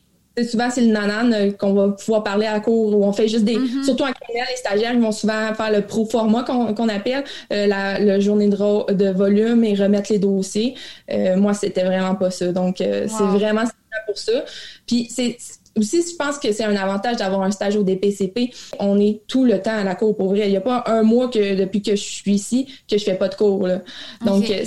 souvent 0.50 0.70
c'est 0.70 0.82
le 0.82 0.92
nanan 0.92 1.32
euh, 1.34 1.52
qu'on 1.52 1.74
va 1.74 1.90
pouvoir 1.90 2.24
parler 2.24 2.48
à 2.48 2.60
court 2.60 2.98
où 2.98 3.04
on 3.04 3.13
fait 3.13 3.28
juste 3.28 3.46
des 3.46 3.58
mm-hmm. 3.58 3.84
surtout 3.84 4.04
en 4.04 4.12
criminel 4.12 4.48
les 4.50 4.58
stagiaires 4.58 4.94
ils 4.94 5.00
vont 5.00 5.12
souvent 5.12 5.54
faire 5.54 5.72
le 5.72 5.82
pro 5.82 6.06
format 6.06 6.44
qu'on 6.44 6.90
appelle 6.90 7.24
euh, 7.52 7.68
la 7.68 8.00
le 8.00 8.20
journée 8.20 8.50
de, 8.50 8.94
de 8.94 9.10
volume 9.12 9.63
et 9.63 9.75
remettre 9.75 10.12
les 10.12 10.20
dossiers. 10.20 10.75
Euh, 11.12 11.38
moi 11.38 11.54
c'était 11.54 11.84
vraiment 11.84 12.16
pas 12.16 12.32
ça. 12.32 12.52
Donc 12.52 12.78
c'est 12.78 13.08
vraiment 13.08 13.63
pour 14.08 14.18
ça. 14.18 14.44
Puis 14.88 15.08
c'est 15.10 15.38
aussi, 15.77 16.03
je 16.03 16.15
pense 16.15 16.38
que 16.38 16.51
c'est 16.51 16.63
un 16.63 16.75
avantage 16.75 17.18
d'avoir 17.18 17.42
un 17.42 17.51
stage 17.51 17.75
au 17.75 17.84
DPCP. 17.84 18.51
On 18.80 19.00
est 19.00 19.22
tout 19.27 19.44
le 19.44 19.62
temps 19.62 19.75
à 19.75 19.84
la 19.84 19.96
cour 19.96 20.15
pour 20.15 20.30
vrai. 20.30 20.48
Il 20.48 20.51
n'y 20.51 20.58
a 20.58 20.62
pas 20.62 20.84
un 20.88 21.01
mois 21.01 21.30
que 21.30 21.56
depuis 21.56 21.82
que 21.82 21.96
je 21.96 22.03
suis 22.03 22.34
ici 22.34 22.68
que 22.89 22.98
je 22.98 23.03
fais 23.03 23.15
pas 23.15 23.27
de 23.27 23.36
cours. 23.36 23.68
Là. 23.68 23.82
Donc, 24.24 24.50
euh, 24.50 24.63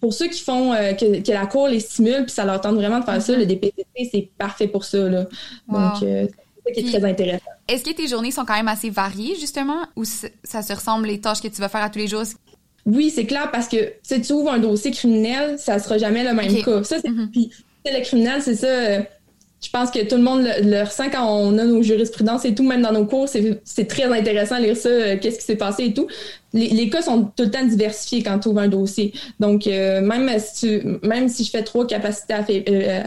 pour 0.00 0.12
ceux 0.12 0.28
qui 0.28 0.42
font 0.42 0.72
euh, 0.72 0.92
que, 0.92 1.32
la 1.32 1.46
cour 1.46 1.68
les 1.68 1.80
stimule 1.80 2.24
puis 2.24 2.32
ça 2.32 2.44
leur 2.44 2.60
tente 2.60 2.76
vraiment 2.76 3.00
de 3.00 3.04
faire 3.04 3.22
ça, 3.22 3.32
mm-hmm. 3.32 3.38
le 3.38 3.46
DPCP 3.46 4.08
c'est 4.10 4.28
parfait 4.36 4.68
pour 4.68 4.84
ça. 4.84 4.98
Là. 4.98 5.26
Donc, 5.68 6.02
euh, 6.02 6.26
c'est 6.26 6.74
ça 6.74 6.74
qui 6.74 6.80
est 6.80 6.98
très 6.98 7.08
intéressant. 7.08 7.44
Est-ce 7.66 7.82
que 7.82 7.92
tes 7.92 8.06
journées 8.06 8.30
sont 8.30 8.44
quand 8.44 8.56
même 8.56 8.68
assez 8.68 8.90
variées 8.90 9.36
justement 9.40 9.86
ou 9.96 10.04
ça 10.04 10.62
se 10.62 10.72
ressemble 10.72 11.06
les 11.06 11.20
tâches 11.20 11.40
que 11.40 11.48
tu 11.48 11.60
vas 11.60 11.70
faire 11.70 11.82
à 11.82 11.88
tous 11.88 11.98
les 11.98 12.08
jours? 12.08 12.24
Oui, 12.84 13.08
c'est 13.08 13.24
clair 13.24 13.50
parce 13.50 13.66
que 13.66 13.94
si 14.02 14.20
tu 14.20 14.34
ouvres 14.34 14.52
un 14.52 14.58
dossier 14.58 14.90
criminel, 14.90 15.58
ça 15.58 15.78
sera 15.78 15.96
jamais 15.96 16.22
le 16.22 16.34
même 16.34 16.62
cas. 16.62 16.84
Ça, 16.84 16.96
c'est 17.00 17.10
puis 17.32 17.50
le 17.86 18.02
criminel, 18.02 18.42
c'est 18.42 18.56
ça 18.56 19.06
je 19.64 19.70
pense 19.70 19.90
que 19.90 20.04
tout 20.06 20.16
le 20.16 20.22
monde 20.22 20.42
le, 20.42 20.82
ressent 20.82 21.08
quand 21.10 21.26
on 21.26 21.56
a 21.56 21.64
nos 21.64 21.82
jurisprudences 21.82 22.44
et 22.44 22.54
tout, 22.54 22.64
même 22.64 22.82
dans 22.82 22.92
nos 22.92 23.06
cours, 23.06 23.26
c'est 23.28 23.88
très 23.88 24.04
intéressant 24.04 24.58
de 24.58 24.64
lire 24.64 24.76
ça, 24.76 24.90
euh, 24.90 25.16
qu'est-ce 25.18 25.38
qui 25.38 25.44
s'est 25.44 25.56
passé 25.56 25.84
et 25.86 25.94
tout. 25.94 26.06
Les, 26.52 26.90
cas 26.90 27.00
sont 27.00 27.24
tout 27.34 27.44
le 27.44 27.50
temps 27.50 27.64
diversifiés 27.64 28.22
quand 28.22 28.38
tu 28.38 28.48
ouvres 28.48 28.60
un 28.60 28.68
dossier. 28.68 29.14
Donc, 29.40 29.66
euh, 29.66 30.02
même, 30.02 30.30
si 30.38 30.80
tu, 30.80 30.86
même 31.02 31.28
si 31.28 31.44
je 31.44 31.50
fais 31.50 31.62
trois 31.62 31.86
capacités 31.86 32.34
à, 32.34 32.44
euh, 32.48 33.02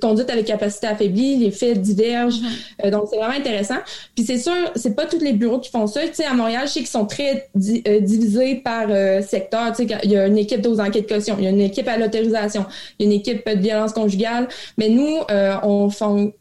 conduite 0.00 0.28
avec 0.30 0.46
capacité 0.46 0.86
affaiblie, 0.86 1.36
les 1.36 1.50
faits 1.50 1.80
divergent. 1.80 2.40
Mm-hmm. 2.40 2.86
Euh, 2.86 2.90
donc, 2.90 3.04
c'est 3.10 3.16
vraiment 3.16 3.34
intéressant. 3.34 3.78
Puis 4.14 4.24
c'est 4.24 4.38
sûr, 4.38 4.52
c'est 4.76 4.94
pas 4.94 5.06
tous 5.06 5.20
les 5.20 5.32
bureaux 5.32 5.58
qui 5.58 5.70
font 5.70 5.86
ça. 5.86 6.00
Tu 6.02 6.14
sais, 6.14 6.24
à 6.24 6.34
Montréal, 6.34 6.62
je 6.66 6.72
sais 6.72 6.80
qu'ils 6.80 6.88
sont 6.88 7.06
très 7.06 7.48
euh, 7.56 8.00
divisés 8.00 8.56
par 8.56 8.86
euh, 8.90 9.22
secteur. 9.22 9.72
Tu 9.74 9.88
sais, 9.88 9.98
il 10.04 10.10
y 10.10 10.16
a 10.16 10.26
une 10.26 10.38
équipe 10.38 10.66
aux 10.66 10.80
enquêtes 10.80 11.08
caution, 11.08 11.36
il 11.38 11.44
y 11.44 11.46
a 11.46 11.50
une 11.50 11.60
équipe 11.60 11.88
à 11.88 11.96
l'autorisation, 11.96 12.66
il 12.98 13.06
y 13.06 13.08
a 13.08 13.12
une 13.12 13.18
équipe 13.18 13.48
de 13.48 13.60
violence 13.60 13.92
conjugale. 13.92 14.48
Mais 14.76 14.88
nous, 14.88 15.18
on, 15.62 15.88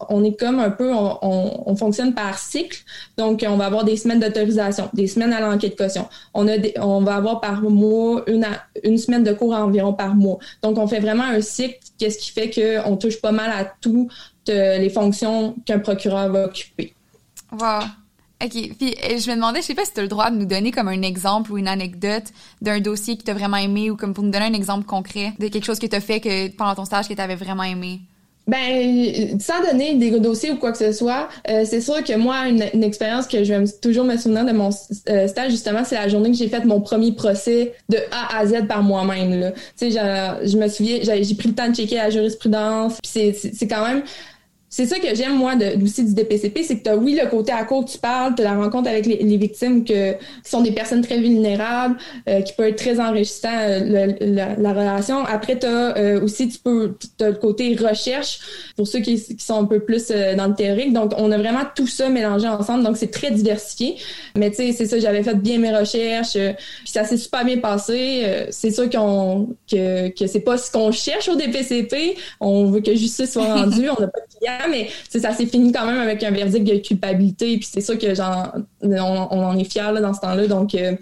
on 0.09 0.23
est 0.23 0.39
comme 0.39 0.59
un 0.59 0.69
peu, 0.69 0.91
on, 0.93 1.63
on, 1.65 1.75
fonctionne 1.75 2.13
par 2.13 2.37
cycle. 2.37 2.79
Donc, 3.17 3.45
on 3.47 3.55
va 3.55 3.65
avoir 3.65 3.85
des 3.85 3.95
semaines 3.95 4.19
d'autorisation, 4.19 4.89
des 4.93 5.07
semaines 5.07 5.31
à 5.31 5.39
l'enquête 5.39 5.77
caution. 5.77 6.07
On 6.33 6.47
a 6.47 6.53
on 6.81 7.01
va 7.01 7.15
avoir 7.15 7.39
par 7.39 7.61
mois 7.61 8.23
une, 8.27 8.45
une 8.83 8.97
semaine 8.97 9.23
de 9.23 9.31
cours 9.31 9.53
environ 9.53 9.93
par 9.93 10.15
mois. 10.15 10.39
Donc, 10.61 10.77
on 10.77 10.87
fait 10.87 10.99
vraiment 10.99 11.23
un 11.23 11.41
cycle 11.41 11.79
qu'est-ce 11.99 12.17
qui 12.17 12.31
fait 12.31 12.49
qu'on 12.49 12.95
touche 12.97 13.21
pas 13.21 13.28
mal 13.31 13.51
à 13.51 13.65
toutes 13.65 14.11
les 14.47 14.89
fonctions 14.89 15.55
qu'un 15.65 15.79
procureur 15.79 16.31
va 16.31 16.45
occuper. 16.45 16.93
Wow. 17.51 17.81
OK. 18.41 18.51
Puis 18.51 18.95
je 19.01 19.29
me 19.29 19.35
demandais, 19.35 19.61
je 19.61 19.67
sais 19.67 19.75
pas 19.75 19.83
si 19.83 19.93
tu 19.93 19.99
as 19.99 20.03
le 20.03 20.07
droit 20.07 20.31
de 20.31 20.37
nous 20.37 20.45
donner 20.45 20.71
comme 20.71 20.87
un 20.87 21.01
exemple 21.01 21.51
ou 21.51 21.57
une 21.57 21.67
anecdote 21.67 22.23
d'un 22.61 22.79
dossier 22.79 23.17
que 23.17 23.23
tu 23.23 23.31
vraiment 23.31 23.57
aimé 23.57 23.91
ou 23.91 23.97
comme 23.97 24.13
pour 24.13 24.23
nous 24.23 24.31
donner 24.31 24.45
un 24.45 24.53
exemple 24.53 24.85
concret 24.85 25.33
de 25.39 25.49
quelque 25.49 25.65
chose 25.65 25.79
que 25.79 25.87
tu 25.87 25.95
as 25.95 26.01
fait 26.01 26.21
que, 26.21 26.47
pendant 26.49 26.75
ton 26.75 26.85
stage 26.85 27.09
que 27.09 27.13
tu 27.13 27.21
avais 27.21 27.35
vraiment 27.35 27.63
aimé. 27.63 28.01
Ben, 28.49 29.39
sans 29.39 29.61
donner 29.61 29.93
des 29.93 30.19
dossiers 30.19 30.51
ou 30.51 30.57
quoi 30.57 30.71
que 30.71 30.79
ce 30.79 30.91
soit, 30.91 31.29
euh, 31.47 31.65
c'est 31.65 31.81
sûr 31.81 32.03
que 32.03 32.17
moi, 32.17 32.47
une, 32.47 32.83
expérience 32.83 33.27
que 33.27 33.43
je 33.43 33.53
vais 33.53 33.65
toujours 33.79 34.05
me 34.05 34.17
souvenir 34.17 34.43
de 34.43 34.53
mon 34.53 34.69
euh, 35.09 35.27
stage, 35.27 35.51
justement, 35.51 35.83
c'est 35.85 35.95
la 35.95 36.07
journée 36.07 36.31
que 36.31 36.37
j'ai 36.37 36.47
fait 36.47 36.65
mon 36.65 36.81
premier 36.81 37.11
procès 37.11 37.73
de 37.89 37.97
A 38.11 38.39
à 38.39 38.47
Z 38.47 38.65
par 38.67 38.81
moi-même. 38.81 39.51
Tu 39.77 39.91
sais, 39.91 39.99
je 40.43 40.57
me 40.57 40.67
souviens, 40.67 40.97
j'ai 41.03 41.35
pris 41.35 41.49
le 41.49 41.53
temps 41.53 41.69
de 41.69 41.75
checker 41.75 41.97
la 41.97 42.09
jurisprudence. 42.09 42.97
Puis 43.03 43.35
c'est 43.53 43.67
quand 43.67 43.85
même 43.87 44.01
c'est 44.71 44.85
ça 44.85 44.99
que 44.99 45.15
j'aime, 45.15 45.35
moi, 45.35 45.55
de, 45.55 45.83
aussi 45.83 46.05
du 46.05 46.13
DPCP, 46.13 46.61
c'est 46.61 46.77
que 46.77 46.83
tu 46.83 46.89
as, 46.91 46.95
oui, 46.95 47.19
le 47.19 47.27
côté 47.27 47.51
à 47.51 47.63
court, 47.63 47.85
tu 47.85 47.97
parles, 47.97 48.35
tu 48.35 48.43
la 48.43 48.53
rencontre 48.53 48.87
avec 48.87 49.07
les, 49.07 49.17
les, 49.17 49.37
victimes 49.37 49.83
que, 49.83 50.13
qui 50.13 50.49
sont 50.49 50.61
des 50.61 50.71
personnes 50.71 51.01
très 51.01 51.19
vulnérables, 51.19 51.97
euh, 52.27 52.41
qui 52.41 52.53
peut 52.53 52.67
être 52.67 52.77
très 52.77 52.99
enrichissant, 52.99 53.49
euh, 53.51 54.13
la, 54.21 54.73
relation. 54.73 55.25
Après, 55.25 55.57
tu 55.57 55.65
as 55.65 55.97
euh, 55.97 56.21
aussi, 56.21 56.49
tu 56.49 56.59
peux, 56.59 56.93
as 57.19 57.29
le 57.29 57.33
côté 57.33 57.75
recherche, 57.75 58.41
pour 58.75 58.87
ceux 58.87 58.99
qui, 58.99 59.15
qui 59.15 59.43
sont 59.43 59.59
un 59.59 59.65
peu 59.65 59.79
plus 59.79 60.09
dans 60.09 60.47
le 60.47 60.53
théorique. 60.53 60.93
Donc, 60.93 61.13
on 61.17 61.31
a 61.31 61.37
vraiment 61.39 61.63
tout 61.75 61.87
ça 61.87 62.09
mélangé 62.09 62.47
ensemble, 62.47 62.83
donc 62.83 62.95
c'est 62.95 63.11
très 63.11 63.31
diversifié. 63.31 63.95
Mais 64.35 64.51
tu 64.51 64.57
sais, 64.57 64.71
c'est 64.71 64.85
ça, 64.85 64.99
j'avais 64.99 65.23
fait 65.23 65.35
bien 65.35 65.57
mes 65.57 65.75
recherches, 65.75 66.33
puis 66.33 66.91
ça 66.91 67.05
s'est 67.05 67.17
super 67.17 67.43
bien 67.43 67.57
passé. 67.57 68.47
c'est 68.51 68.71
sûr 68.71 68.87
qu'on 68.87 69.55
que, 69.69 70.09
que 70.09 70.27
c'est 70.27 70.41
pas 70.41 70.57
ce 70.57 70.71
qu'on 70.71 70.91
cherche 70.91 71.27
au 71.27 71.35
DPCP. 71.35 72.17
On 72.39 72.65
veut 72.65 72.81
que 72.81 72.93
justice 72.93 73.31
soit 73.31 73.51
rendue, 73.53 73.89
on 73.89 73.99
n'a 73.99 74.07
pas 74.07 74.19
de 74.19 74.37
clients, 74.37 74.58
mais 74.67 74.89
ça 75.09 75.33
s'est 75.33 75.45
fini 75.45 75.71
quand 75.71 75.85
même 75.85 75.99
avec 75.99 76.23
un 76.23 76.31
verdict 76.31 76.65
de 76.67 76.77
culpabilité. 76.77 77.57
Puis 77.57 77.69
c'est 77.71 77.81
sûr 77.81 77.97
que 77.97 78.13
genre, 78.13 78.53
on, 78.81 78.97
en 78.97 79.57
est 79.57 79.63
fiers 79.63 80.01
dans 80.01 80.13
ce 80.13 80.21
temps-là. 80.21 80.47
Donc, 80.47 80.75
euh, 80.75 80.93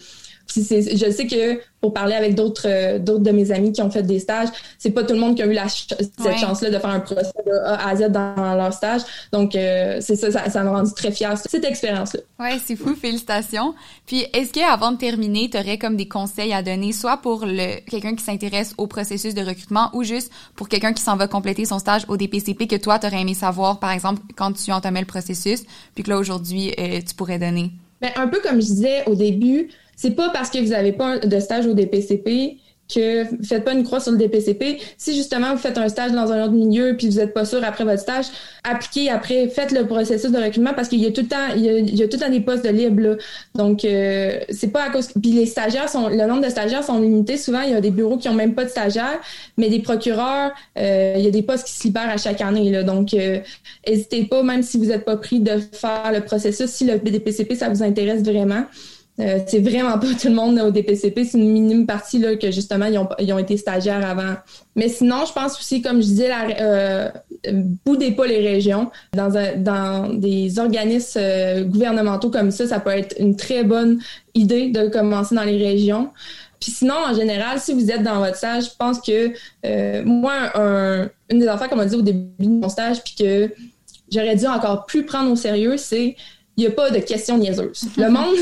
je 0.55 1.11
sais 1.11 1.27
que 1.27 1.59
pour 1.81 1.93
parler 1.93 2.15
avec 2.15 2.35
d'autres 2.35 2.67
euh, 2.67 2.99
d'autres 2.99 3.23
de 3.23 3.31
mes 3.31 3.51
amis 3.51 3.71
qui 3.71 3.81
ont 3.81 3.91
fait 3.91 4.03
des 4.03 4.19
stages, 4.19 4.49
c'est 4.79 4.91
pas 4.91 5.03
tout 5.03 5.13
le 5.13 5.19
monde 5.19 5.35
qui 5.35 5.43
a 5.43 5.45
eu 5.45 5.53
la 5.53 5.67
cette 5.67 6.37
chance-là 6.39 6.69
de 6.69 6.79
faire 6.79 6.89
un 6.89 6.99
procès 6.99 7.31
de 7.45 7.51
A 7.51 7.87
à 7.87 7.95
Z 7.95 8.09
dans 8.09 8.55
leur 8.55 8.73
stage. 8.73 9.01
Donc 9.31 9.55
euh, 9.55 9.97
c'est 10.01 10.15
ça, 10.15 10.49
ça, 10.49 10.63
m'a 10.63 10.71
rendu 10.71 10.91
très 10.93 11.11
fière 11.11 11.37
cette 11.37 11.65
expérience-là. 11.65 12.21
Ouais, 12.39 12.57
c'est 12.65 12.75
fou, 12.75 12.95
félicitations. 12.95 13.75
Puis 14.05 14.25
est-ce 14.33 14.51
que 14.51 14.59
avant 14.59 14.91
de 14.91 14.97
terminer, 14.97 15.49
tu 15.49 15.57
aurais 15.57 15.77
comme 15.77 15.95
des 15.95 16.07
conseils 16.07 16.53
à 16.53 16.63
donner, 16.63 16.93
soit 16.93 17.17
pour 17.17 17.45
le 17.45 17.79
quelqu'un 17.89 18.15
qui 18.15 18.23
s'intéresse 18.23 18.73
au 18.77 18.87
processus 18.87 19.33
de 19.33 19.41
recrutement 19.41 19.89
ou 19.93 20.03
juste 20.03 20.31
pour 20.55 20.69
quelqu'un 20.69 20.93
qui 20.93 21.03
s'en 21.03 21.15
va 21.15 21.27
compléter 21.27 21.65
son 21.65 21.79
stage 21.79 22.03
au 22.07 22.17
DPCP 22.17 22.67
que 22.67 22.75
toi 22.75 22.97
t'aurais 22.99 23.21
aimé 23.21 23.33
savoir, 23.33 23.79
par 23.79 23.91
exemple, 23.91 24.21
quand 24.35 24.53
tu 24.53 24.71
entamais 24.71 25.01
le 25.01 25.05
processus, 25.05 25.63
puis 25.93 26.03
que 26.03 26.09
là 26.09 26.17
aujourd'hui 26.17 26.73
euh, 26.79 26.99
tu 27.07 27.13
pourrais 27.13 27.39
donner? 27.39 27.71
Ben, 28.01 28.11
un 28.15 28.27
peu 28.27 28.39
comme 28.41 28.61
je 28.61 28.67
disais 28.67 29.03
au 29.07 29.15
début, 29.15 29.69
c'est 29.95 30.11
pas 30.15 30.29
parce 30.29 30.49
que 30.49 30.59
vous 30.59 30.69
n'avez 30.69 30.93
pas 30.93 31.19
de 31.19 31.39
stage 31.39 31.65
au 31.65 31.73
DPCP 31.73 32.57
que 32.93 33.25
faites 33.43 33.63
pas 33.63 33.73
une 33.73 33.83
croix 33.83 33.99
sur 33.99 34.11
le 34.11 34.17
DPCP. 34.17 34.79
Si 34.97 35.15
justement 35.15 35.51
vous 35.51 35.57
faites 35.57 35.77
un 35.77 35.89
stage 35.89 36.11
dans 36.11 36.31
un 36.31 36.43
autre 36.43 36.53
milieu 36.53 36.95
puis 36.97 37.07
vous 37.07 37.19
êtes 37.19 37.33
pas 37.33 37.45
sûr 37.45 37.63
après 37.63 37.83
votre 37.83 38.01
stage, 38.01 38.25
appliquez 38.63 39.09
après, 39.09 39.49
faites 39.49 39.71
le 39.71 39.85
processus 39.85 40.31
de 40.31 40.37
recrutement 40.37 40.73
parce 40.73 40.87
qu'il 40.87 41.01
y 41.01 41.05
a 41.05 41.11
tout 41.11 41.21
le 41.21 41.27
temps, 41.27 41.53
il 41.55 41.63
y 41.63 42.03
a, 42.03 42.07
tout 42.07 42.17
le 42.17 42.23
temps 42.23 42.29
des 42.29 42.39
postes 42.39 42.63
de 42.63 42.69
libre. 42.69 43.01
Là. 43.01 43.15
Donc 43.55 43.83
euh, 43.83 44.39
c'est 44.49 44.71
pas 44.71 44.83
à 44.83 44.89
cause. 44.89 45.09
Puis 45.21 45.31
les 45.31 45.45
stagiaires 45.45 45.89
sont, 45.89 46.09
le 46.09 46.25
nombre 46.25 46.43
de 46.43 46.49
stagiaires 46.49 46.83
sont 46.83 46.99
limités. 46.99 47.37
Souvent 47.37 47.61
il 47.61 47.71
y 47.71 47.75
a 47.75 47.81
des 47.81 47.91
bureaux 47.91 48.17
qui 48.17 48.29
ont 48.29 48.33
même 48.33 48.55
pas 48.55 48.63
de 48.63 48.69
stagiaires, 48.69 49.19
mais 49.57 49.69
des 49.69 49.79
procureurs, 49.79 50.51
euh, 50.77 51.15
il 51.17 51.23
y 51.23 51.27
a 51.27 51.31
des 51.31 51.43
postes 51.43 51.67
qui 51.67 51.73
se 51.73 51.83
libèrent 51.83 52.09
à 52.09 52.17
chaque 52.17 52.41
année. 52.41 52.69
Là. 52.71 52.83
Donc 52.83 53.15
n'hésitez 53.87 54.25
pas, 54.25 54.43
même 54.43 54.63
si 54.63 54.77
vous 54.77 54.85
n'êtes 54.85 55.05
pas 55.05 55.17
pris, 55.17 55.39
de 55.39 55.59
faire 55.71 56.11
le 56.13 56.21
processus 56.21 56.69
si 56.69 56.85
le 56.85 56.97
DPCP 56.97 57.55
ça 57.55 57.69
vous 57.69 57.83
intéresse 57.83 58.23
vraiment. 58.23 58.63
Euh, 59.19 59.39
c'est 59.47 59.59
vraiment 59.59 59.97
pas 59.97 60.07
tout 60.19 60.27
le 60.27 60.35
monde 60.35 60.59
au 60.59 60.69
DPCP, 60.69 61.23
c'est 61.23 61.39
une 61.39 61.51
minime 61.51 61.87
partie 61.87 62.19
là, 62.19 62.35
que 62.35 62.51
justement 62.51 62.85
ils 62.85 62.99
ont, 62.99 63.09
ils 63.17 63.33
ont 63.33 63.39
été 63.39 63.57
stagiaires 63.57 64.07
avant. 64.07 64.35
Mais 64.75 64.89
sinon, 64.89 65.25
je 65.25 65.33
pense 65.33 65.57
aussi, 65.59 65.81
comme 65.81 65.97
je 65.97 66.07
disais, 66.07 66.27
la, 66.27 66.61
euh, 66.61 67.09
boudez 67.85 68.11
pas 68.11 68.27
les 68.27 68.47
régions. 68.47 68.91
Dans, 69.13 69.31
dans 69.57 70.13
des 70.13 70.59
organismes 70.59 71.19
euh, 71.19 71.63
gouvernementaux 71.63 72.29
comme 72.29 72.51
ça, 72.51 72.67
ça 72.67 72.79
peut 72.79 72.91
être 72.91 73.15
une 73.19 73.35
très 73.35 73.63
bonne 73.63 73.99
idée 74.35 74.69
de 74.69 74.87
commencer 74.87 75.33
dans 75.33 75.43
les 75.43 75.57
régions. 75.57 76.11
Puis 76.59 76.71
sinon, 76.71 76.95
en 76.95 77.13
général, 77.13 77.59
si 77.59 77.73
vous 77.73 77.91
êtes 77.91 78.03
dans 78.03 78.19
votre 78.19 78.35
stage, 78.35 78.65
je 78.65 78.75
pense 78.77 78.99
que 78.99 79.31
euh, 79.65 80.03
moi, 80.05 80.51
un, 80.55 81.09
une 81.29 81.39
des 81.39 81.47
affaires 81.47 81.69
qu'on 81.69 81.75
m'a 81.75 81.85
dit 81.85 81.95
au 81.95 82.01
début 82.01 82.27
de 82.39 82.47
mon 82.49 82.69
stage, 82.69 83.03
puis 83.03 83.15
que 83.15 83.51
j'aurais 84.11 84.35
dû 84.35 84.47
encore 84.47 84.85
plus 84.85 85.05
prendre 85.05 85.31
au 85.31 85.35
sérieux, 85.35 85.77
c'est 85.77 86.15
il 86.57 86.61
n'y 86.61 86.67
a 86.67 86.71
pas 86.71 86.89
de 86.89 86.97
questions 86.97 87.37
niaiseuses. 87.37 87.83
Le 87.97 88.09
monde, 88.09 88.35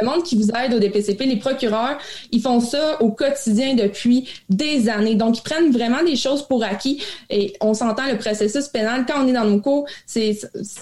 le 0.00 0.06
monde 0.06 0.24
qui 0.24 0.36
vous 0.36 0.48
aide 0.50 0.74
au 0.74 0.80
DPCP, 0.80 1.26
les 1.26 1.36
procureurs, 1.36 1.96
ils 2.32 2.40
font 2.40 2.60
ça 2.60 3.00
au 3.00 3.10
quotidien 3.10 3.74
depuis 3.74 4.28
des 4.48 4.88
années. 4.88 5.14
Donc, 5.14 5.38
ils 5.38 5.42
prennent 5.42 5.70
vraiment 5.70 6.02
des 6.02 6.16
choses 6.16 6.42
pour 6.42 6.64
acquis. 6.64 7.00
Et 7.30 7.54
on 7.60 7.74
s'entend 7.74 8.06
le 8.10 8.18
processus 8.18 8.68
pénal. 8.68 9.04
Quand 9.06 9.24
on 9.24 9.28
est 9.28 9.32
dans 9.32 9.44
nos 9.44 9.60
cours, 9.60 9.86
c'est, 10.06 10.38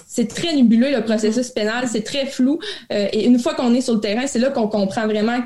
c'est 0.07 0.27
très 0.27 0.55
nébuleux, 0.55 0.91
le 0.91 1.03
processus 1.03 1.49
pénal. 1.49 1.85
C'est 1.87 2.03
très 2.03 2.25
flou. 2.25 2.59
Euh, 2.91 3.07
et 3.13 3.25
une 3.25 3.37
fois 3.37 3.53
qu'on 3.53 3.73
est 3.75 3.81
sur 3.81 3.93
le 3.95 3.99
terrain, 3.99 4.25
c'est 4.25 4.39
là 4.39 4.49
qu'on 4.49 4.67
comprend 4.67 5.05
vraiment 5.07 5.39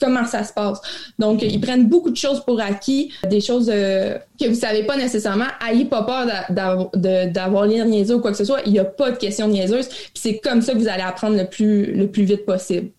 comment 0.00 0.26
ça 0.26 0.44
se 0.44 0.52
passe. 0.52 0.80
Donc, 1.18 1.42
ils 1.42 1.60
prennent 1.60 1.86
beaucoup 1.86 2.10
de 2.10 2.16
choses 2.16 2.44
pour 2.44 2.60
acquis, 2.60 3.12
des 3.30 3.40
choses 3.40 3.70
euh, 3.72 4.18
que 4.38 4.46
vous 4.48 4.54
savez 4.54 4.82
pas 4.84 4.96
nécessairement. 4.96 5.46
Ayez 5.66 5.84
pas 5.86 6.02
peur 6.02 6.26
d'avoir 6.50 7.66
l'air 7.66 7.86
niaiseux 7.86 8.16
ou 8.16 8.20
quoi 8.20 8.32
que 8.32 8.36
ce 8.36 8.44
soit. 8.44 8.60
Il 8.66 8.72
n'y 8.72 8.78
a 8.78 8.84
pas 8.84 9.10
de 9.10 9.16
questions 9.16 9.48
niaiseuses. 9.48 9.88
Puis 9.88 10.10
c'est 10.14 10.38
comme 10.38 10.60
ça 10.60 10.74
que 10.74 10.81
vous 10.82 10.88
allez 10.88 11.02
apprendre 11.02 11.36
le 11.36 11.46
plus, 11.46 11.86
le 11.86 12.08
plus 12.10 12.24
vite 12.24 12.44
possible. 12.44 12.90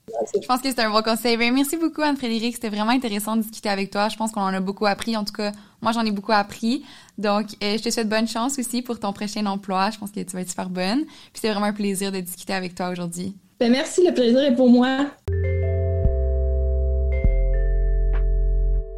Je 0.42 0.48
pense 0.48 0.62
que 0.62 0.70
c'est 0.70 0.80
un 0.80 0.90
bon 0.90 1.02
conseil. 1.02 1.38
Ben, 1.38 1.54
merci 1.54 1.78
beaucoup, 1.78 2.02
Anne-Frédéric. 2.02 2.56
C'était 2.56 2.70
vraiment 2.70 2.92
intéressant 2.92 3.36
de 3.36 3.42
discuter 3.42 3.70
avec 3.70 3.92
toi. 3.92 4.10
Je 4.10 4.16
pense 4.16 4.32
qu'on 4.32 4.42
en 4.42 4.54
a 4.54 4.60
beaucoup 4.60 4.86
appris. 4.86 5.18
En 5.18 5.24
tout 5.24 5.34
cas, 5.34 5.52
moi, 5.82 5.92
j'en 5.92 6.06
ai 6.06 6.12
beaucoup 6.12 6.32
appris. 6.32 6.84
Donc, 7.18 7.48
euh, 7.64 7.78
je 7.78 7.84
te 7.84 7.90
souhaite 7.90 8.10
bonne 8.10 8.28
chance 8.28 8.58
aussi 8.60 8.82
pour 8.82 9.00
ton 9.00 9.14
prochain 9.14 9.46
emploi. 9.46 9.90
Je 9.90 10.00
pense 10.00 10.12
que 10.12 10.20
tu 10.20 10.34
vas 10.34 10.42
être 10.42 10.50
super 10.50 10.70
bonne. 10.70 11.06
Puis 11.06 11.42
c'est 11.42 11.50
vraiment 11.50 11.66
un 11.66 11.74
plaisir 11.74 12.12
de 12.12 12.20
discuter 12.20 12.54
avec 12.54 12.76
toi 12.76 12.90
aujourd'hui. 12.90 13.36
Ben, 13.60 13.72
merci. 13.72 14.06
Le 14.06 14.14
plaisir 14.14 14.42
est 14.44 14.56
pour 14.56 14.70
moi. 14.70 15.08